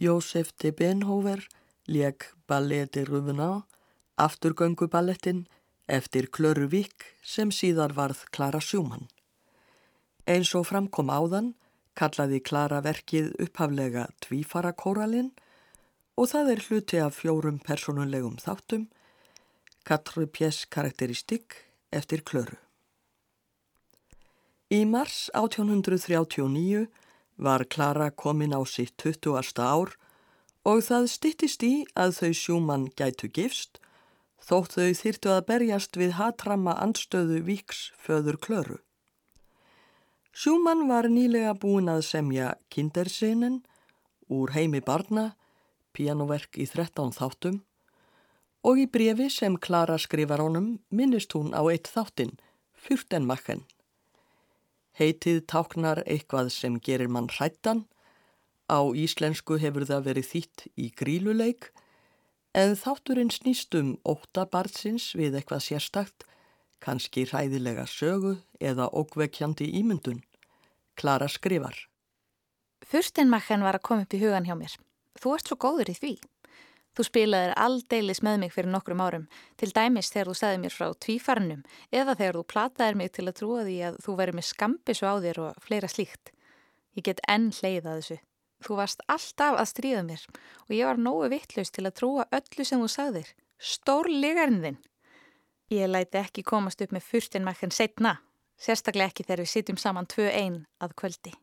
Jósef 0.05 0.53
de 0.61 0.71
Benhover 0.73 1.47
leg 1.87 2.25
Balletti 2.47 3.05
Ruvuna, 3.05 3.65
afturgönguballettin 4.15 5.47
eftir 5.87 6.29
Klöru 6.29 6.69
Vík 6.69 7.05
sem 7.23 7.49
síðar 7.49 7.95
varð 7.97 8.27
Klara 8.31 8.61
Sjúmann. 8.61 9.09
Eins 10.29 10.53
og 10.59 10.67
framkom 10.69 11.13
áðan 11.13 11.55
kallaði 11.97 12.43
Klara 12.45 12.83
verkið 12.85 13.31
upphaflega 13.47 14.09
Tvífarakóralinn 14.25 15.31
og 16.21 16.29
það 16.33 16.53
er 16.53 16.65
hluti 16.67 17.01
af 17.01 17.17
fjórum 17.23 17.61
personulegum 17.65 18.37
þáttum, 18.43 18.89
Katru 19.89 20.27
Pjess 20.27 20.67
karakteristik 20.69 21.57
eftir 21.93 22.21
Klöru. 22.29 22.61
Í 24.69 24.85
mars 24.85 25.31
1839 25.33 26.89
var 27.37 27.65
Klara 27.65 28.11
komin 28.11 28.55
á 28.55 28.61
sitt 28.67 28.97
20. 28.99 29.39
ár 29.59 29.95
og 30.65 30.79
það 30.87 31.11
stittist 31.13 31.63
í 31.63 31.75
að 31.95 32.17
þau 32.19 32.33
sjúmann 32.33 32.87
gætu 32.97 33.29
gifst 33.29 33.81
þótt 34.45 34.77
þau 34.77 34.91
þyrtu 35.01 35.31
að 35.33 35.47
berjast 35.49 35.97
við 35.97 36.17
hatramma 36.19 36.75
anstöðu 36.85 37.41
Víks 37.47 37.91
föður 37.97 38.37
Klöru. 38.37 38.79
Sjúmann 40.35 40.89
var 40.89 41.09
nýlega 41.09 41.55
búin 41.55 41.89
að 41.89 42.05
semja 42.09 42.55
Kindersinen 42.69 43.63
úr 44.29 44.53
heimi 44.57 44.81
barna, 44.85 45.35
pianoverk 45.95 46.59
í 46.59 46.67
13 46.67 47.15
þáttum 47.15 47.63
og 48.65 48.81
í 48.81 48.89
brefi 48.91 49.29
sem 49.31 49.57
Klara 49.61 49.97
skrifar 50.01 50.43
honum 50.43 50.79
minnist 50.91 51.37
hún 51.37 51.53
á 51.55 51.63
eitt 51.71 51.89
þáttin, 51.89 52.37
Fyrtenmachen. 52.75 53.65
Heitið 54.95 55.41
táknar 55.51 56.03
eitthvað 56.07 56.53
sem 56.55 56.79
gerir 56.79 57.11
mann 57.11 57.31
hrættan. 57.33 57.85
Á 58.71 58.81
íslensku 58.95 59.59
hefur 59.59 59.87
það 59.89 60.07
verið 60.09 60.29
þýtt 60.31 60.67
í 60.79 60.91
gríluleik 60.95 61.73
en 62.55 62.77
þátturinn 62.79 63.33
snýst 63.35 63.75
um 63.75 63.97
óta 64.07 64.47
barnsins 64.47 65.11
við 65.19 65.41
eitthvað 65.41 65.65
sérstakt, 65.67 66.27
kannski 66.79 67.25
hræðilega 67.27 67.89
sögu 67.91 68.37
eða 68.63 68.87
ókvekkjandi 68.95 69.67
ímyndun. 69.81 70.23
Klara 70.95 71.27
skrifar. 71.29 71.75
Fyrstenmakkan 72.87 73.65
var 73.67 73.81
að 73.81 73.87
koma 73.89 74.07
upp 74.07 74.15
í 74.15 74.21
hugan 74.23 74.47
hjá 74.47 74.55
mér. 74.55 74.77
Þú 75.19 75.35
ert 75.35 75.51
svo 75.51 75.59
góður 75.59 75.91
í 75.91 75.99
því. 75.99 76.15
Þú 76.95 77.07
spilaðir 77.09 77.57
aldeilis 77.59 78.21
með 78.23 78.37
mig 78.45 78.53
fyrir 78.55 78.71
nokkrum 78.71 79.03
árum, 79.03 79.25
til 79.59 79.73
dæmis 79.75 80.13
þegar 80.15 80.31
þú 80.31 80.35
sagði 80.39 80.61
mér 80.63 80.75
frá 80.75 80.93
tvífarnum 80.95 81.65
eða 81.91 82.15
þegar 82.21 82.39
þú 82.39 82.45
plataðir 82.53 82.99
mig 83.01 83.11
til 83.17 83.27
að 83.27 83.37
trúa 83.41 83.65
því 83.67 83.79
að 83.89 83.99
þú 84.05 84.15
væri 84.21 84.37
með 84.39 84.47
skambisu 84.51 85.09
á 85.11 85.15
þér 85.25 85.41
og 85.43 85.65
fleira 85.67 85.91
slíkt. 85.91 86.31
Ég 86.95 87.07
get 87.09 87.23
enn 87.27 87.51
hleyða 87.51 87.99
þessu. 87.99 88.21
Þú 88.65 88.79
varst 88.79 89.03
alltaf 89.11 89.59
að 89.59 89.71
stríða 89.73 90.03
mér 90.07 90.23
og 90.69 90.75
ég 90.77 90.87
var 90.87 91.03
nógu 91.03 91.31
vittlaust 91.35 91.75
til 91.75 91.85
að 91.89 91.97
trúa 91.99 92.29
öllu 92.31 92.65
sem 92.65 92.81
þú 92.81 92.91
sagðir. 92.95 93.29
Stór 93.59 94.09
ligarinn 94.09 94.63
þinn. 94.63 94.83
Ég 95.75 95.91
læti 95.91 96.21
ekki 96.23 96.47
komast 96.47 96.83
upp 96.85 96.95
með 96.95 97.09
fyrstinmakkan 97.11 97.75
setna, 97.75 98.21
sérstaklega 98.55 99.11
ekki 99.11 99.27
þegar 99.27 99.43
við 99.43 99.53
sitjum 99.57 99.81
saman 99.83 100.07
tvö 100.07 100.31
einn 100.31 100.63
að 100.79 100.95
kvöldi. 101.01 101.35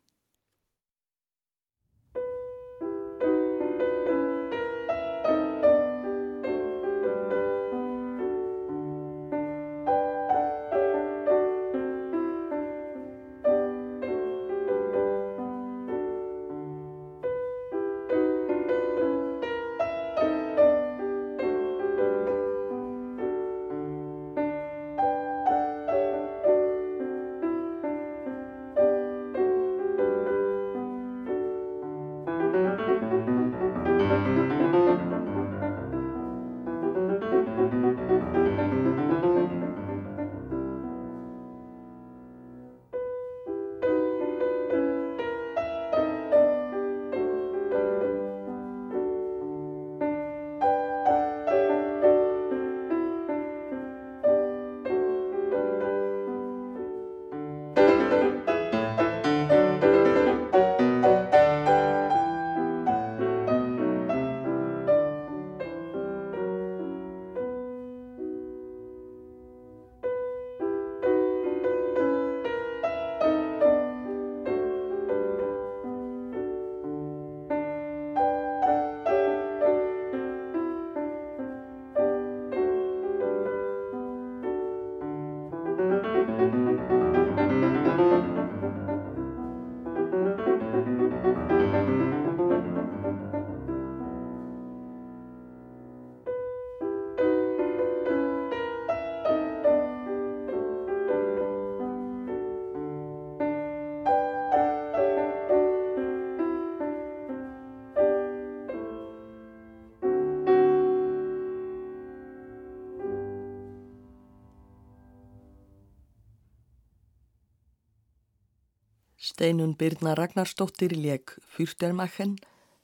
Steinun 119.41 119.73
Birna 119.73 120.13
Ragnarstóttir 120.13 120.91
leik 120.93 121.31
Fyrtermachen 121.49 122.35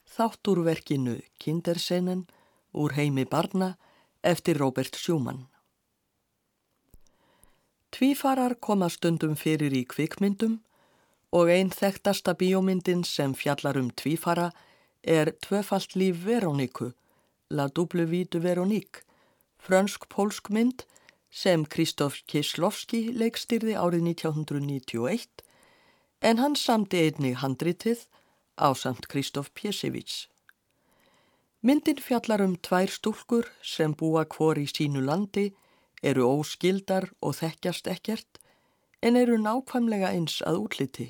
þátt 0.09 0.49
úr 0.49 0.63
verkinu 0.65 1.13
Kindersennen 1.37 2.23
úr 2.73 2.95
heimi 2.97 3.27
barna 3.29 3.67
eftir 4.25 4.57
Robert 4.57 4.97
Schumann. 4.97 5.43
Tvífarar 7.93 8.57
koma 8.57 8.89
stundum 8.89 9.37
fyrir 9.37 9.77
í 9.77 9.83
kvikmyndum 9.85 10.57
og 11.29 11.53
einn 11.53 11.69
þekktasta 11.69 12.33
bíómyndin 12.41 13.05
sem 13.05 13.37
fjallar 13.37 13.77
um 13.77 13.93
tvífara 13.93 14.49
er 15.05 15.35
Tvöfalt 15.45 15.93
líf 15.93 16.25
Veroníku, 16.25 16.95
La 17.53 17.67
Double 17.69 18.09
Vie 18.09 18.25
de 18.25 18.41
Veronique, 18.41 19.05
frönsk-pólsk 19.61 20.49
mynd 20.49 20.87
sem 21.29 21.69
Kristóf 21.69 22.23
Kislovski 22.25 23.11
leikstyrði 23.13 23.77
árið 23.77 24.09
1991 24.17 25.45
en 26.21 26.39
hann 26.41 26.55
samti 26.55 27.03
einni 27.05 27.33
handritið 27.37 28.07
á 28.57 28.73
samt 28.73 29.07
Kristóf 29.11 29.51
Pjesevits. 29.53 30.27
Myndin 31.61 32.01
fjallar 32.01 32.41
um 32.41 32.55
tvær 32.55 32.89
stúlkur 32.89 33.47
sem 33.61 33.93
búa 33.93 34.25
hvor 34.25 34.57
í 34.57 34.67
sínu 34.69 35.01
landi, 35.05 35.51
eru 36.01 36.27
óskildar 36.29 37.09
og 37.21 37.37
þekkjast 37.39 37.89
ekkert, 37.89 38.39
en 39.01 39.17
eru 39.17 39.37
nákvæmlega 39.41 40.13
eins 40.13 40.41
að 40.45 40.61
útliti, 40.65 41.07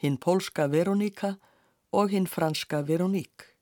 hinn 0.00 0.18
pólska 0.20 0.68
Veroníka 0.68 1.36
og 1.92 2.12
hinn 2.12 2.28
franska 2.28 2.82
Veroník. 2.88 3.52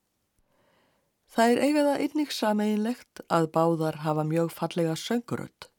Það 1.31 1.51
er 1.51 1.63
eigaða 1.65 1.97
einnig 2.03 2.31
sameinlegt 2.35 3.23
að 3.31 3.51
báðar 3.55 4.01
hafa 4.03 4.23
mjög 4.27 4.51
fallega 4.51 4.95
sönguröld. 4.99 5.70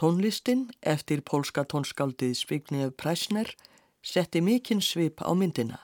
Tónlistin 0.00 0.70
eftir 0.82 1.20
pólska 1.20 1.64
tónskáldið 1.64 2.34
Svignið 2.38 2.90
Præsner 2.96 3.54
setti 4.02 4.40
mikinn 4.40 4.80
svip 4.80 5.22
á 5.22 5.30
myndina. 5.36 5.78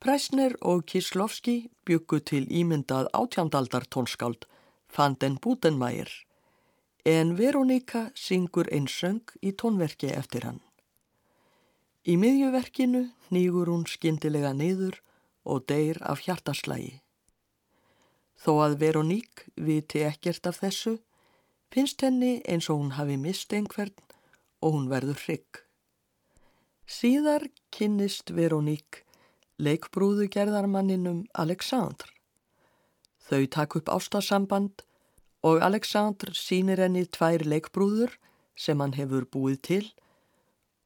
Præsner 0.00 0.56
og 0.60 0.86
Kislovski 0.86 1.70
byggu 1.84 2.20
til 2.24 2.46
ímyndað 2.48 3.10
átjándaldar 3.12 3.84
tónskáld 3.90 4.46
Fanden 4.88 5.36
Butenmeier 5.42 6.10
en 7.04 7.36
Veronika 7.36 8.10
syngur 8.14 8.68
einn 8.72 8.88
söng 8.88 9.24
í 9.40 9.52
tónverki 9.56 10.10
eftir 10.12 10.44
hann. 10.44 10.60
Í 12.04 12.16
miðjuverkinu 12.20 13.06
nýgur 13.32 13.70
hún 13.72 13.86
skindilega 13.88 14.52
neyður 14.52 15.00
og 15.44 15.64
deyr 15.68 16.00
af 16.04 16.24
hjartaslægi. 16.26 17.00
Þó 18.40 18.52
að 18.64 18.76
Veroník 18.80 19.46
viti 19.56 20.04
ekkert 20.04 20.46
af 20.46 20.60
þessu, 20.60 20.98
finnst 21.70 22.02
henni 22.02 22.40
eins 22.50 22.68
og 22.70 22.80
hún 22.80 22.94
hafi 22.98 23.16
mist 23.20 23.52
einhvern 23.54 23.94
og 24.60 24.74
hún 24.74 24.88
verður 24.90 25.18
hrygg. 25.24 25.62
Síðar 26.90 27.46
kynnist 27.70 28.32
Veroník 28.34 29.04
leikbrúðu 29.60 30.26
gerðarmanninum 30.32 31.24
Aleksandr. 31.38 32.08
Þau 33.30 33.46
takk 33.46 33.76
upp 33.78 33.92
ástasamband 33.92 34.82
og 35.46 35.62
Aleksandr 35.62 36.34
sínir 36.34 36.82
henni 36.82 37.04
tvær 37.06 37.44
leikbrúður 37.46 38.16
sem 38.58 38.80
hann 38.82 38.96
hefur 38.96 39.28
búið 39.30 39.60
til 39.68 39.84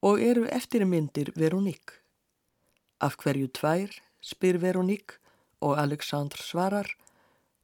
og 0.04 0.20
eru 0.20 0.44
eftirmyndir 0.52 1.32
Veroník. 1.38 2.00
Af 3.00 3.16
hverju 3.22 3.48
tvær, 3.56 3.88
spyr 4.20 4.60
Veroník 4.60 5.16
og 5.64 5.78
Aleksandr 5.80 6.42
svarar, 6.44 6.90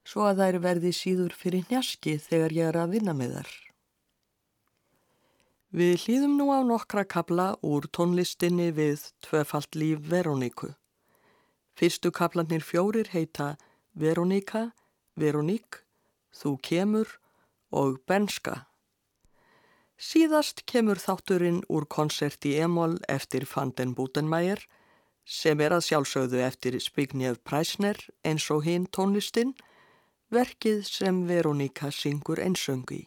svo 0.06 0.26
að 0.28 0.42
þær 0.42 0.58
verði 0.66 0.92
síður 0.96 1.34
fyrir 1.36 1.66
njaski 1.70 2.16
þegar 2.18 2.56
ég 2.56 2.70
er 2.70 2.78
að 2.80 2.96
vinna 2.96 3.14
með 3.16 3.36
þær. 3.40 3.52
Við 5.70 5.92
hlýðum 6.02 6.32
nú 6.38 6.48
á 6.50 6.60
nokkra 6.66 7.04
kabla 7.06 7.52
úr 7.62 7.86
tónlistinni 7.94 8.72
við 8.74 9.04
Tvöfalt 9.22 9.76
líf 9.78 10.00
Veroníku. 10.10 10.72
Fyrstu 11.78 12.10
kaplanir 12.10 12.64
fjórir 12.66 13.12
heita 13.12 13.54
Veroníka, 13.94 14.72
Veroník, 15.14 15.84
Þú 16.34 16.56
kemur 16.62 17.08
og 17.70 18.00
Benska. 18.06 18.66
Síðast 20.00 20.62
kemur 20.64 20.96
þátturinn 20.96 21.62
úr 21.68 21.84
konsert 21.84 22.46
í 22.48 22.54
Emol 22.56 22.96
eftir 23.10 23.44
Fanden 23.44 23.92
Butenmeier 23.94 24.62
sem 25.28 25.60
er 25.60 25.74
að 25.76 25.84
sjálfsögðu 25.90 26.40
eftir 26.42 26.78
Spignjöf 26.80 27.42
Præsner 27.44 27.98
eins 28.24 28.46
og 28.50 28.64
hinn 28.64 28.86
tónlistinn, 28.88 29.52
verkið 30.30 30.84
sem 30.86 31.24
Veroníka 31.26 31.90
syngur 31.94 32.40
einsöngu 32.42 33.00
í. 33.00 33.06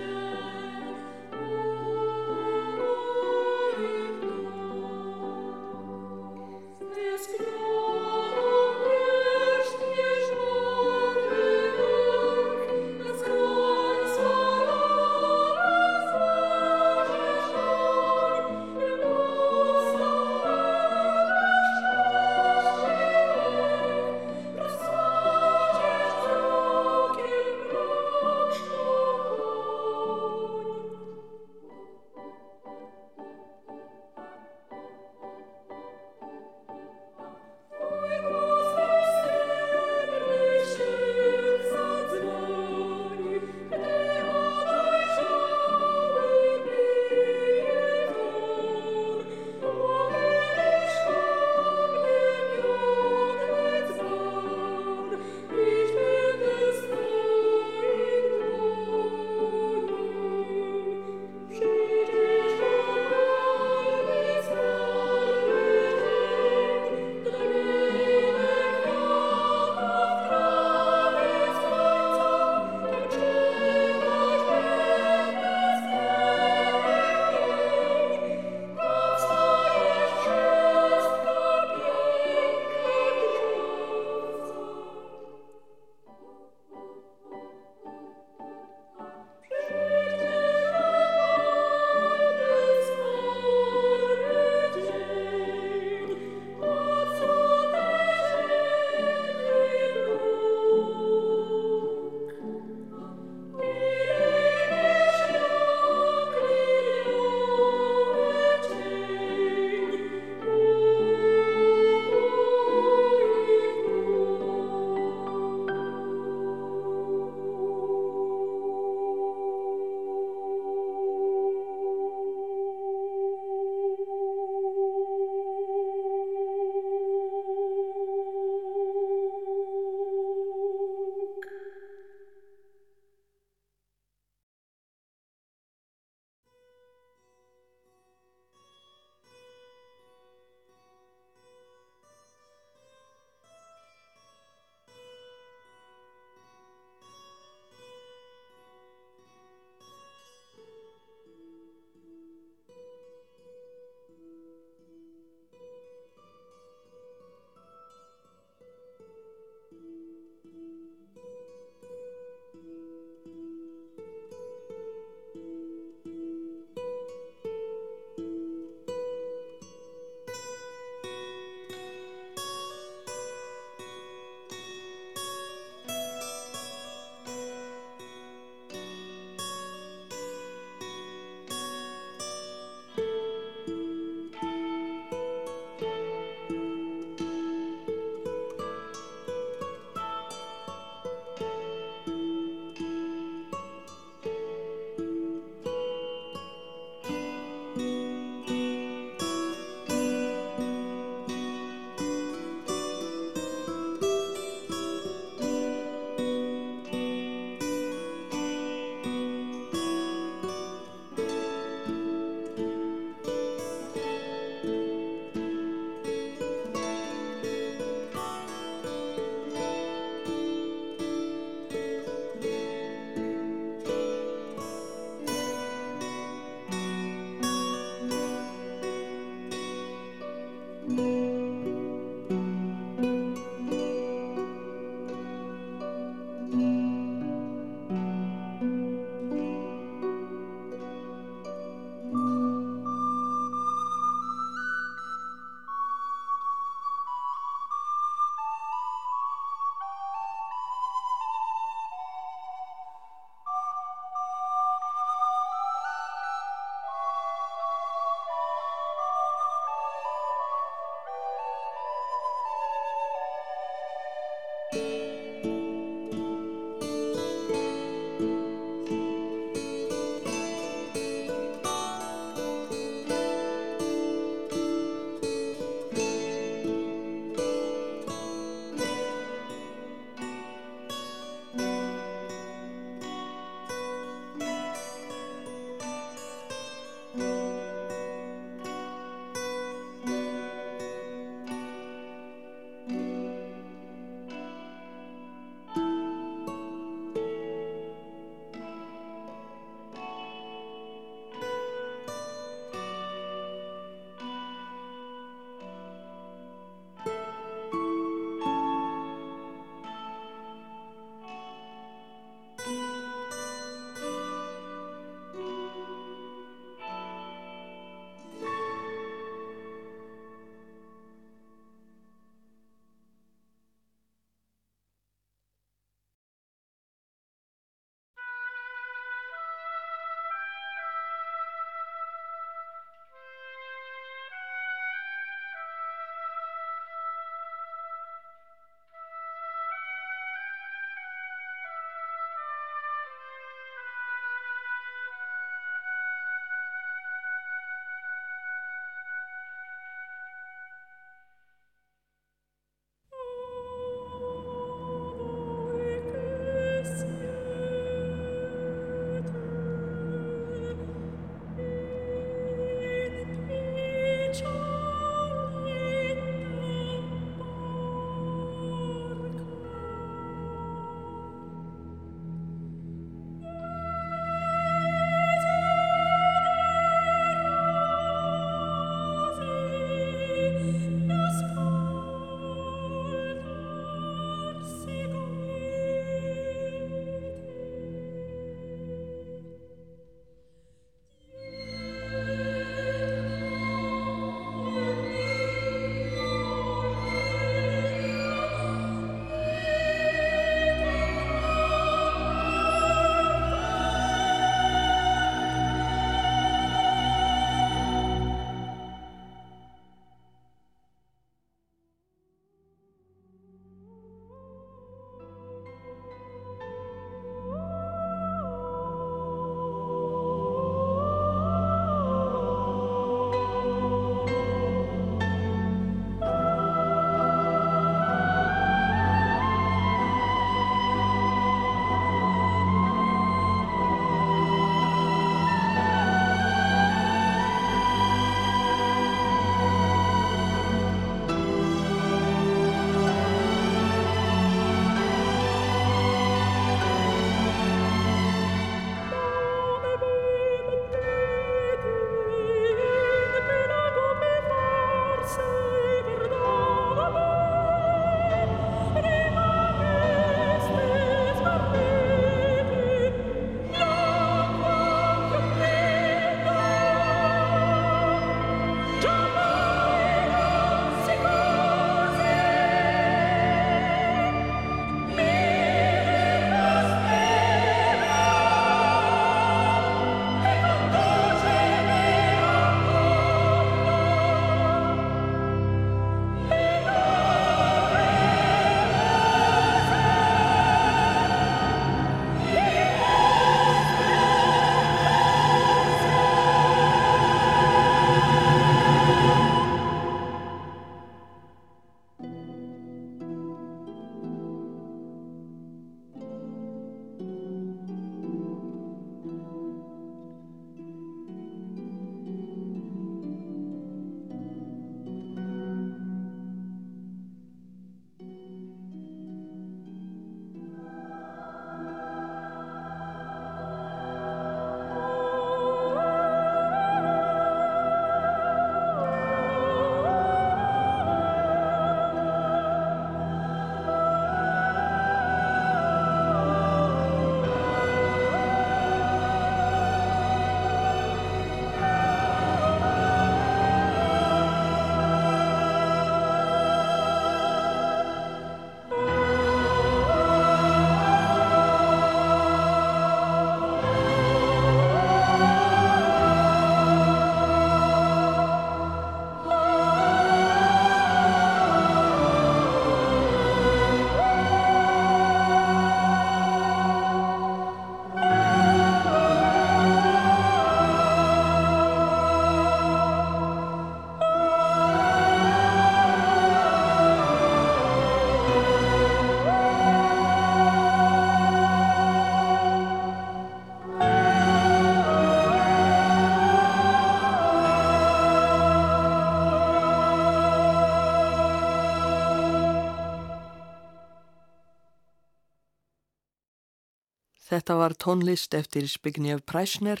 Þetta 597.52 597.74
var 597.76 597.92
tónlist 598.00 598.54
eftir 598.56 598.86
Spignef 598.88 599.42
Præsner 599.44 600.00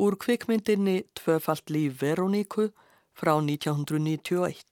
úr 0.00 0.14
kvikmyndinni 0.16 1.02
Tvöfalt 1.12 1.68
líf 1.68 1.98
Veroníku 2.00 2.70
frá 3.12 3.34
1991. 3.36 4.64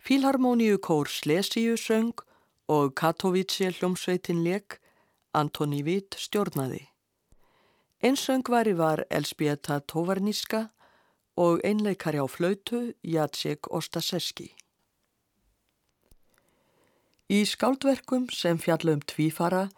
Fílharmoníu 0.00 0.80
kór 0.80 1.12
Slesíu 1.12 1.76
söng 1.76 2.24
og 2.72 2.94
Katovítsje 2.96 3.74
hljómsveitin 3.76 4.40
leik 4.40 4.80
Antoni 5.36 5.84
Witt 5.84 6.16
stjórnaði. 6.16 6.88
Einsöngvari 8.00 8.72
var 8.72 9.04
Elspieta 9.10 9.82
Tovarníska 9.84 10.70
og 11.36 11.60
einleikari 11.60 12.24
á 12.24 12.24
flautu 12.24 12.94
Jacek 13.04 13.68
Ostaseski. 13.68 14.54
Í 17.28 17.44
skáldverkum 17.44 18.30
sem 18.32 18.56
fjallum 18.56 19.04
tvífara 19.04 19.68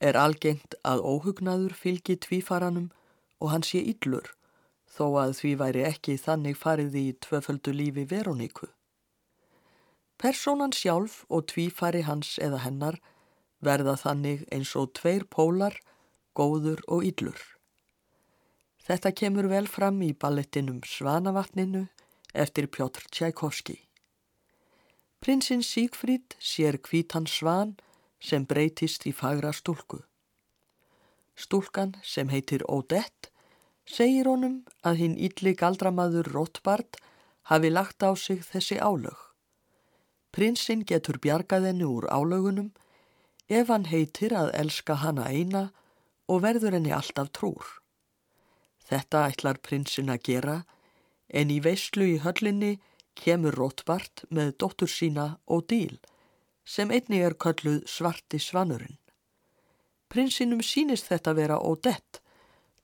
er 0.00 0.16
algengt 0.18 0.74
að 0.84 1.02
óhugnaður 1.02 1.74
fylgi 1.78 2.16
tvífaranum 2.16 2.90
og 3.40 3.50
hann 3.52 3.66
sé 3.66 3.82
yllur, 3.82 4.30
þó 4.86 5.06
að 5.24 5.34
því 5.40 5.52
væri 5.62 5.84
ekki 5.88 6.16
þannig 6.20 6.58
farið 6.58 6.96
í 7.00 7.06
tvöföldu 7.26 7.74
lífi 7.74 8.04
Veroníku. 8.10 8.68
Personan 10.18 10.72
sjálf 10.72 11.24
og 11.28 11.48
tvífari 11.50 12.04
hans 12.06 12.36
eða 12.38 12.62
hennar 12.64 13.00
verða 13.64 13.96
þannig 13.98 14.44
eins 14.52 14.74
og 14.78 14.92
tveir 14.98 15.26
pólar, 15.30 15.76
góður 16.34 16.82
og 16.88 17.04
yllur. 17.06 17.40
Þetta 18.84 19.14
kemur 19.16 19.48
vel 19.48 19.66
fram 19.70 20.02
í 20.04 20.12
ballettinum 20.12 20.82
Svanavatninu 20.84 21.86
eftir 22.34 22.68
Pjótr 22.68 23.06
Tjækovski. 23.10 23.78
Prinsinn 25.24 25.62
Sígfríd 25.64 26.36
sér 26.36 26.76
kvítan 26.84 27.24
svan 27.30 27.78
sem 28.24 28.46
breytist 28.48 29.04
í 29.08 29.12
fagra 29.12 29.52
stúlku. 29.52 30.00
Stúlkan 31.36 31.96
sem 32.02 32.30
heitir 32.32 32.64
Odette 32.70 33.32
segir 33.84 34.28
honum 34.30 34.62
að 34.86 35.00
hinn 35.02 35.16
ylli 35.28 35.52
galdramaður 35.60 36.30
Rothbard 36.32 36.96
hafi 37.50 37.70
lagt 37.70 38.06
á 38.06 38.16
sig 38.16 38.40
þessi 38.46 38.78
álög. 38.80 39.18
Prinsinn 40.32 40.86
getur 40.88 41.20
bjargað 41.22 41.68
henni 41.68 41.86
úr 41.86 42.06
álögunum 42.08 42.72
ef 43.48 43.68
hann 43.68 43.90
heitir 43.90 44.32
að 44.34 44.54
elska 44.62 44.96
hana 45.02 45.28
eina 45.28 45.64
og 46.30 46.40
verður 46.46 46.78
henni 46.78 46.94
alltaf 46.96 47.28
trúr. 47.36 47.66
Þetta 48.88 49.26
ætlar 49.28 49.60
prinsinn 49.60 50.12
að 50.12 50.24
gera 50.30 50.56
en 51.28 51.52
í 51.52 51.60
veislu 51.60 52.08
í 52.14 52.18
höllinni 52.24 52.78
kemur 53.20 53.54
Rothbard 53.58 54.24
með 54.30 54.56
dóttur 54.62 54.90
sína 54.90 55.28
Odile 55.46 56.00
sem 56.64 56.90
einni 56.90 57.20
er 57.20 57.36
kölluð 57.36 57.84
svarti 57.90 58.40
svanurinn. 58.40 58.98
Prinsinum 60.08 60.62
sínist 60.62 61.10
þetta 61.10 61.34
vera 61.36 61.60
Odette 61.60 62.22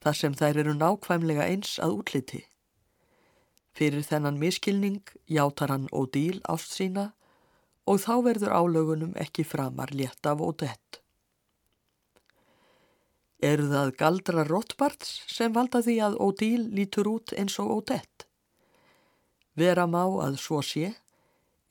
þar 0.01 0.17
sem 0.17 0.33
þær 0.37 0.63
eru 0.63 0.73
nákvæmlega 0.77 1.47
eins 1.47 1.77
að 1.81 1.97
útliti. 2.01 2.41
Fyrir 3.77 4.03
þennan 4.03 4.39
miskilning 4.41 5.13
játar 5.31 5.71
hann 5.71 5.87
Odile 5.95 6.41
ást 6.51 6.75
sína 6.75 7.11
og 7.87 8.01
þá 8.03 8.13
verður 8.25 8.55
álögunum 8.57 9.13
ekki 9.19 9.45
framar 9.47 9.93
létt 9.95 10.27
af 10.27 10.41
Odette. 10.43 10.99
Eru 13.41 13.71
það 13.71 13.95
galdra 13.97 14.43
Rothbards 14.45 15.21
sem 15.31 15.53
valda 15.53 15.81
því 15.81 15.95
að 16.05 16.17
Odile 16.21 16.67
lítur 16.77 17.09
út 17.09 17.33
eins 17.33 17.57
og 17.63 17.71
Odette? 17.79 18.27
Vera 19.57 19.87
má 19.89 20.03
að 20.23 20.37
svo 20.39 20.61
sé, 20.63 20.93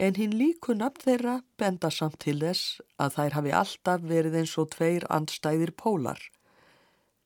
en 0.00 0.16
hinn 0.16 0.32
líku 0.40 0.72
nafn 0.72 1.02
þeirra 1.04 1.34
benda 1.60 1.90
samt 1.92 2.22
til 2.24 2.38
þess 2.40 2.80
að 3.04 3.16
þær 3.16 3.34
hafi 3.36 3.52
alltaf 3.62 4.06
verið 4.12 4.38
eins 4.40 4.54
og 4.62 4.70
tveir 4.74 5.04
andstæðir 5.12 5.72
pólar. 5.82 6.22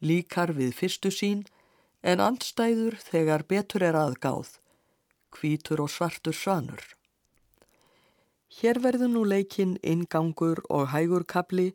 Líkar 0.02 0.52
við 0.58 0.74
fyrstu 0.80 1.12
sín, 1.14 1.44
en 2.02 2.20
andstæður 2.20 2.98
þegar 3.00 3.46
betur 3.52 3.84
er 3.86 3.96
aðgáð, 3.96 4.58
hvítur 5.38 5.84
og 5.86 5.92
svartur 5.94 6.34
svanur. 6.36 6.82
Hér 8.58 8.82
verður 8.82 9.10
nú 9.14 9.22
leikinn 9.26 9.78
ingangur 9.82 10.60
og 10.68 10.90
hægurkabli 10.92 11.70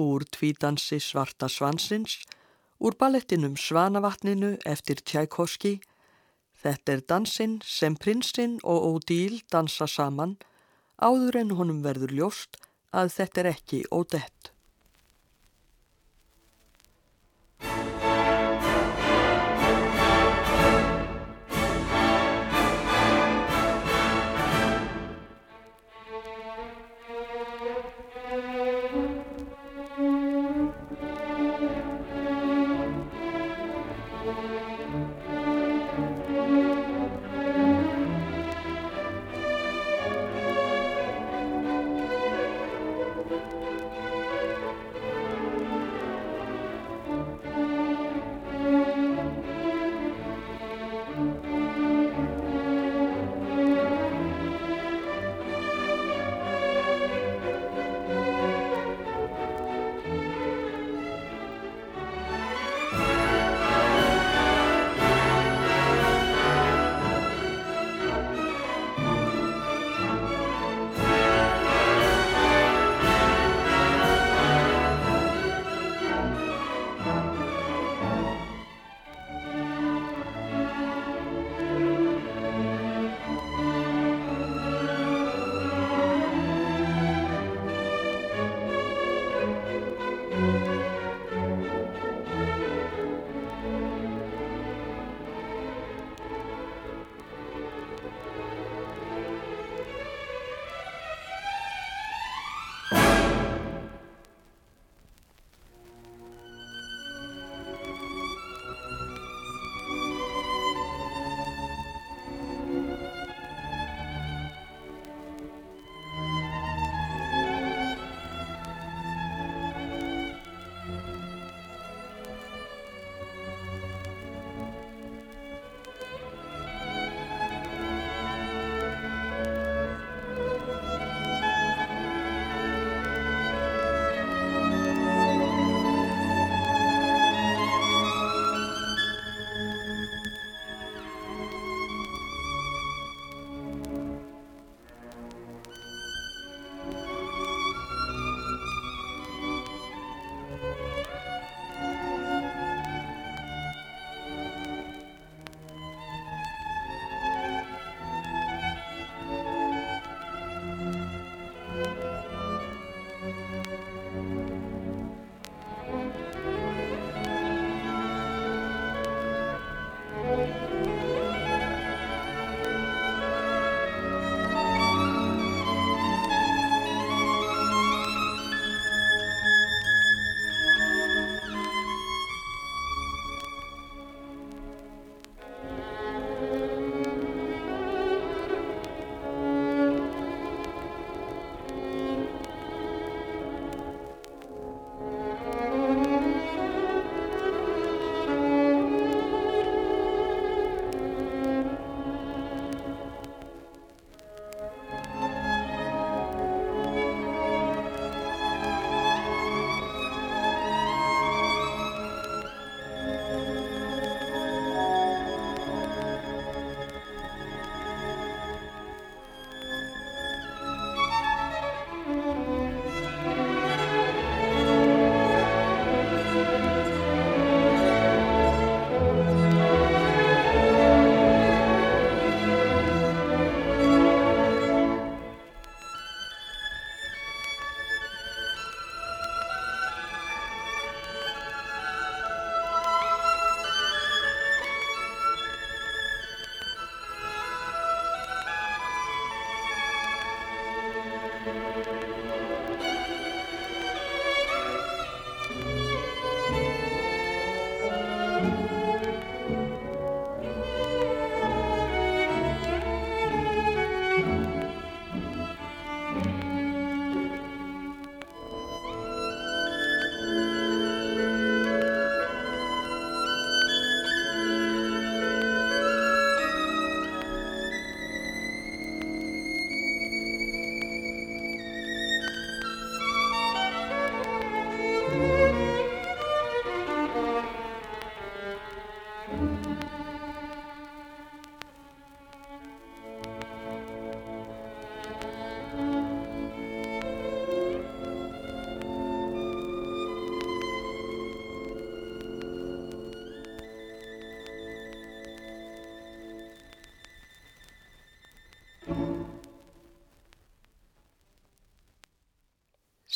úr 0.00 0.24
tvídansi 0.36 1.00
svarta 1.00 1.48
svansins, 1.48 2.20
úr 2.80 2.96
ballettinum 3.00 3.56
Svanavatninu 3.56 4.54
eftir 4.68 5.00
Tjækoski, 5.00 5.80
Þetta 6.62 6.92
er 6.94 7.04
dansinn 7.10 7.58
sem 7.66 7.96
prinsinn 7.98 8.58
og 8.62 8.84
Ódíl 8.86 9.40
dansa 9.50 9.88
saman 9.90 10.36
áður 11.02 11.40
en 11.40 11.54
honum 11.58 11.82
verður 11.82 12.14
ljóst 12.14 12.60
að 12.94 13.10
þetta 13.16 13.42
er 13.42 13.48
ekki 13.56 13.80
Ódett. 13.90 14.51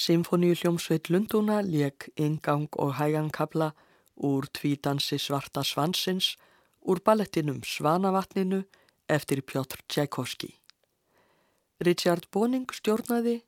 Symfoníu 0.07 0.54
hljómsveit 0.54 1.09
Lundúna 1.11 1.57
leik 1.66 2.12
ingang 2.14 2.68
og 2.78 2.92
hægankabla 2.94 3.72
úr 4.22 4.46
tvídansi 4.54 5.18
svarta 5.18 5.64
svansins 5.66 6.36
úr 6.86 7.00
ballettinum 7.02 7.64
Svanavatninu 7.66 8.61
eftir 9.11 9.42
Pjótr 9.42 9.82
Tchaikovsky. 9.88 10.52
Richard 11.82 12.30
Boning 12.30 12.70
stjórnaði 12.70 13.40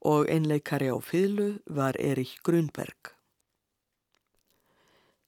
og 0.00 0.24
einleikari 0.32 0.88
á 0.88 0.96
fylgu 1.04 1.60
var 1.68 2.00
Erich 2.00 2.40
Grunberg. 2.40 3.12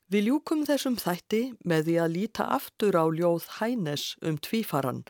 Við 0.09 0.31
ljúkum 0.31 0.65
þessum 0.65 0.97
þætti 0.97 1.45
með 1.69 1.85
því 1.85 2.01
að 2.01 2.15
líta 2.17 2.49
aftur 2.49 2.97
á 2.97 3.05
ljóð 3.13 3.45
Hænes 3.61 4.17
um 4.25 4.41
tvífaran 4.41 5.05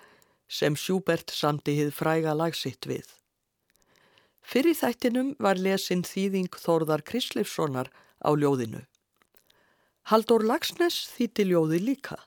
sem 0.50 0.74
Schubert 0.74 1.30
samti 1.30 1.78
hið 1.78 1.94
fræga 1.94 2.34
lagsitt 2.34 2.90
við. 2.90 3.21
Fyrir 4.42 4.74
þættinum 4.76 5.34
var 5.38 5.60
lesin 5.60 6.02
þýðing 6.06 6.50
Þórðar 6.58 7.04
Krislefssonar 7.06 7.90
á 8.20 8.30
ljóðinu. 8.34 8.82
Haldur 10.10 10.42
Lagsnes 10.42 10.98
þýtti 11.14 11.46
ljóði 11.52 11.78
líka. 11.82 12.18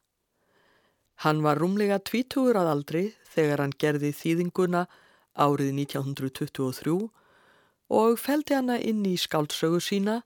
Hann 1.23 1.43
var 1.43 1.59
rúmlega 1.59 1.99
tvítugur 1.99 2.57
að 2.59 2.71
aldri 2.71 3.03
þegar 3.35 3.63
hann 3.63 3.75
gerði 3.79 4.11
þýðinguna 4.15 4.85
árið 5.35 5.71
1923 5.75 6.95
og 7.95 8.17
feldi 8.19 8.55
hana 8.55 8.79
inn 8.79 9.03
í 9.07 9.15
skáldsögu 9.19 9.81
sína 9.83 10.21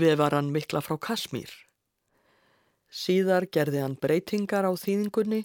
við 0.00 0.16
var 0.20 0.36
hann 0.36 0.52
mikla 0.52 0.84
frá 0.84 0.96
Kasmír. 1.00 1.50
Síðar 2.90 3.46
gerði 3.48 3.82
hann 3.84 3.96
breytingar 4.00 4.68
á 4.68 4.72
þýðingunni 4.76 5.44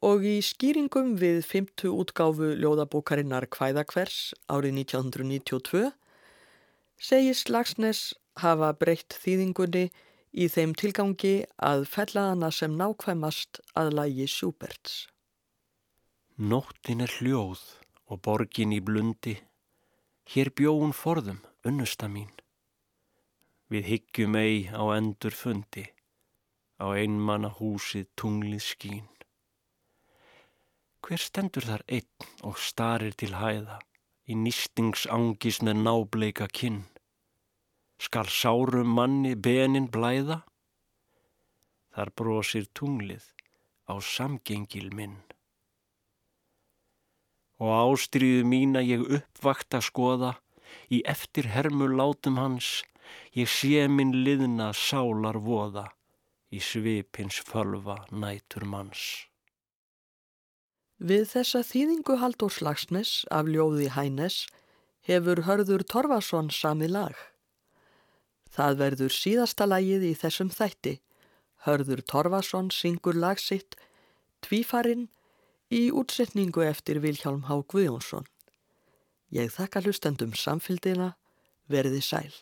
og 0.00 0.24
í 0.24 0.38
skýringum 0.44 1.16
við 1.20 1.42
fymtu 1.44 1.92
útgáfu 1.92 2.54
ljóðabókarinnar 2.60 3.46
Kvæðakvers 3.52 4.32
árið 4.48 4.78
1992 4.84 5.90
segist 7.00 7.52
Lagsnes 7.52 8.14
hafa 8.40 8.72
breytt 8.80 9.16
þýðingunni 9.20 9.90
í 10.32 10.46
þeim 10.48 10.72
tilgangi 10.78 11.34
að 11.56 11.84
fellaðana 11.90 12.50
sem 12.54 12.76
nákvæmast 12.78 13.60
að 13.76 13.92
lægi 13.98 14.28
Sjúberts. 14.30 15.06
Nóttin 16.40 17.04
er 17.04 17.12
hljóð 17.20 17.60
og 18.08 18.22
borgin 18.24 18.72
í 18.72 18.80
blundi, 18.80 19.36
hér 20.32 20.52
bjóun 20.56 20.94
forðum, 20.96 21.42
unnusta 21.66 22.08
mín. 22.08 22.30
Við 23.70 23.90
hyggjum 23.92 24.36
ei 24.40 24.70
á 24.72 24.82
endur 24.96 25.36
fundi, 25.36 25.84
á 26.80 26.88
einmanna 26.96 27.52
húsið 27.60 28.08
tunglið 28.16 28.64
skín. 28.64 29.08
Hver 31.00 31.22
stendur 31.22 31.64
þar 31.66 31.82
einn 31.96 32.28
og 32.46 32.58
starir 32.60 33.14
til 33.16 33.32
hæða 33.40 33.78
í 34.30 34.36
nýstingsangis 34.36 35.60
með 35.66 35.82
nábleika 35.86 36.46
kinn? 36.60 36.82
Skal 38.00 38.28
sárum 38.32 38.94
manni 38.96 39.34
benin 39.34 39.88
blæða? 39.92 40.42
Þar 41.94 42.12
brosir 42.16 42.68
tunglið 42.78 43.26
á 43.90 43.98
samgengil 44.00 44.90
minn. 44.94 45.16
Og 47.60 47.72
ástriðu 47.76 48.44
mína 48.52 48.80
ég 48.84 49.02
uppvakta 49.18 49.82
skoða, 49.84 50.36
í 50.88 51.02
eftir 51.12 51.50
hermu 51.52 51.90
látum 51.90 52.38
hans, 52.40 52.84
ég 53.36 53.50
sé 53.50 53.88
minn 53.88 54.14
liðna 54.24 54.70
sálar 54.72 55.40
voða, 55.44 55.90
í 56.54 56.62
svipins 56.62 57.42
fölva 57.50 57.98
nætur 58.10 58.64
manns. 58.64 59.29
Við 61.00 61.30
þessa 61.30 61.62
þýðingu 61.64 62.14
Haldur 62.20 62.52
Slagsnes 62.52 63.10
af 63.32 63.46
ljóði 63.48 63.86
Hænes 63.94 64.42
hefur 65.08 65.46
Hörður 65.46 65.80
Torfason 65.88 66.50
sami 66.52 66.90
lag. 66.92 67.14
Það 68.52 68.76
verður 68.82 69.14
síðasta 69.16 69.64
lagið 69.64 70.04
í 70.10 70.12
þessum 70.20 70.50
þætti. 70.52 70.98
Hörður 71.64 72.04
Torfason 72.04 72.68
syngur 72.68 73.16
lagsitt 73.16 73.78
Tvífarinn 74.44 75.08
í 75.72 75.88
útsetningu 75.88 76.66
eftir 76.68 77.00
Vilhjálm 77.00 77.48
Há 77.48 77.64
Guðjónsson. 77.64 78.28
Ég 79.32 79.48
þakka 79.56 79.80
hlustendum 79.86 80.36
samfildina, 80.36 81.14
verði 81.64 82.04
sæl. 82.04 82.34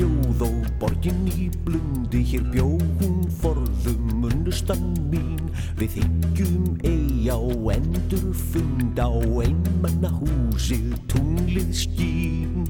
Hljóð 0.00 0.42
og 0.46 0.68
borgin 0.80 1.26
í 1.28 1.50
blundi 1.66 2.22
hér 2.24 2.44
bjó 2.54 2.66
hún 3.00 3.26
forðum 3.42 4.24
unnustan 4.30 4.80
mín. 5.12 5.50
Við 5.76 5.98
hyggjum 6.00 6.78
ei 6.88 7.28
á 7.28 7.36
endur 7.74 8.30
fund 8.32 8.96
á 8.96 9.12
einmanna 9.44 10.08
húsið 10.14 10.94
tunglið 11.12 11.72
skín. 11.76 12.64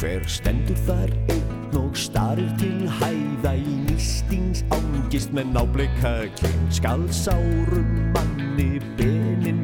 Hver 0.00 0.24
stendur 0.24 0.80
þar 0.88 1.12
einn 1.36 1.76
og 1.82 1.92
starir 2.00 2.48
til 2.60 2.88
hæða 2.96 3.58
í 3.60 3.76
nýstings 3.90 4.64
ángist 4.72 5.36
með 5.36 5.52
nábleika 5.52 6.16
kyn. 6.40 6.64
Skal 6.72 7.04
sárum 7.12 7.92
manni 8.16 8.80
benin 8.96 9.61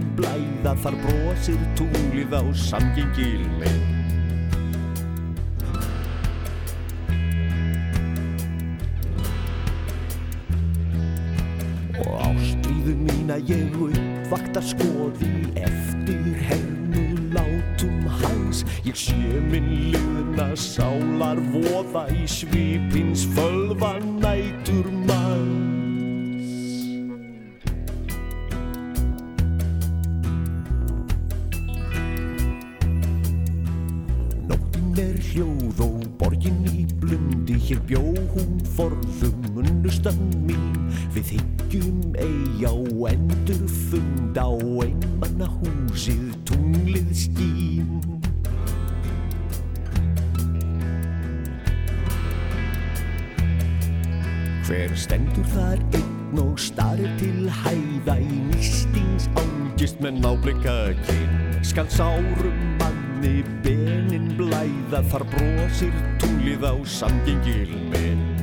blæða 0.68 0.82
þar 0.82 0.96
brosir 1.02 1.60
tunglið 1.78 2.34
á 2.36 2.42
samgengil 2.52 3.44
minn. 3.56 3.84
Og 12.02 12.10
ástríðu 12.26 12.96
mín 13.00 13.32
að 13.32 13.48
ég 13.48 13.78
uppvakta 13.80 14.60
skoði 14.60 15.32
eftir 15.56 16.36
hernu 16.50 17.06
látum 17.32 18.04
hans. 18.20 18.64
Ég 18.84 18.96
sé 18.96 19.40
minn 19.48 19.72
liðna 19.94 20.52
sálar 20.52 21.40
voða 21.54 22.08
í 22.12 22.28
svipins 22.28 23.24
fölva 23.32 23.96
nætur 24.20 24.97
forðum 38.78 39.58
unnustan 39.58 40.18
mín. 40.46 40.76
Við 41.14 41.34
hyggjum 41.34 42.14
ei 42.22 42.62
á 42.62 42.74
endur 43.10 43.64
fund 43.88 44.38
á 44.38 44.50
einmanna 44.84 45.48
húsið 45.58 46.30
tunglið 46.46 47.10
skín. 47.24 47.98
Hver 54.68 54.94
stendur 55.00 55.48
þar 55.56 55.82
einn 55.96 56.42
og 56.44 56.58
starir 56.60 57.10
til 57.18 57.48
hæða 57.64 58.18
í 58.20 58.42
nýstings 58.50 59.30
ángist 59.40 60.02
með 60.04 60.20
nábleika 60.22 60.76
kyn 61.08 61.62
skal 61.64 61.88
sárum 61.90 62.58
manni 62.78 63.40
benin 63.64 64.34
blæða 64.38 65.00
þar 65.08 65.24
brosir 65.32 66.02
tunglið 66.20 66.68
á 66.68 66.74
samgengil 66.84 67.72
minn 67.88 68.37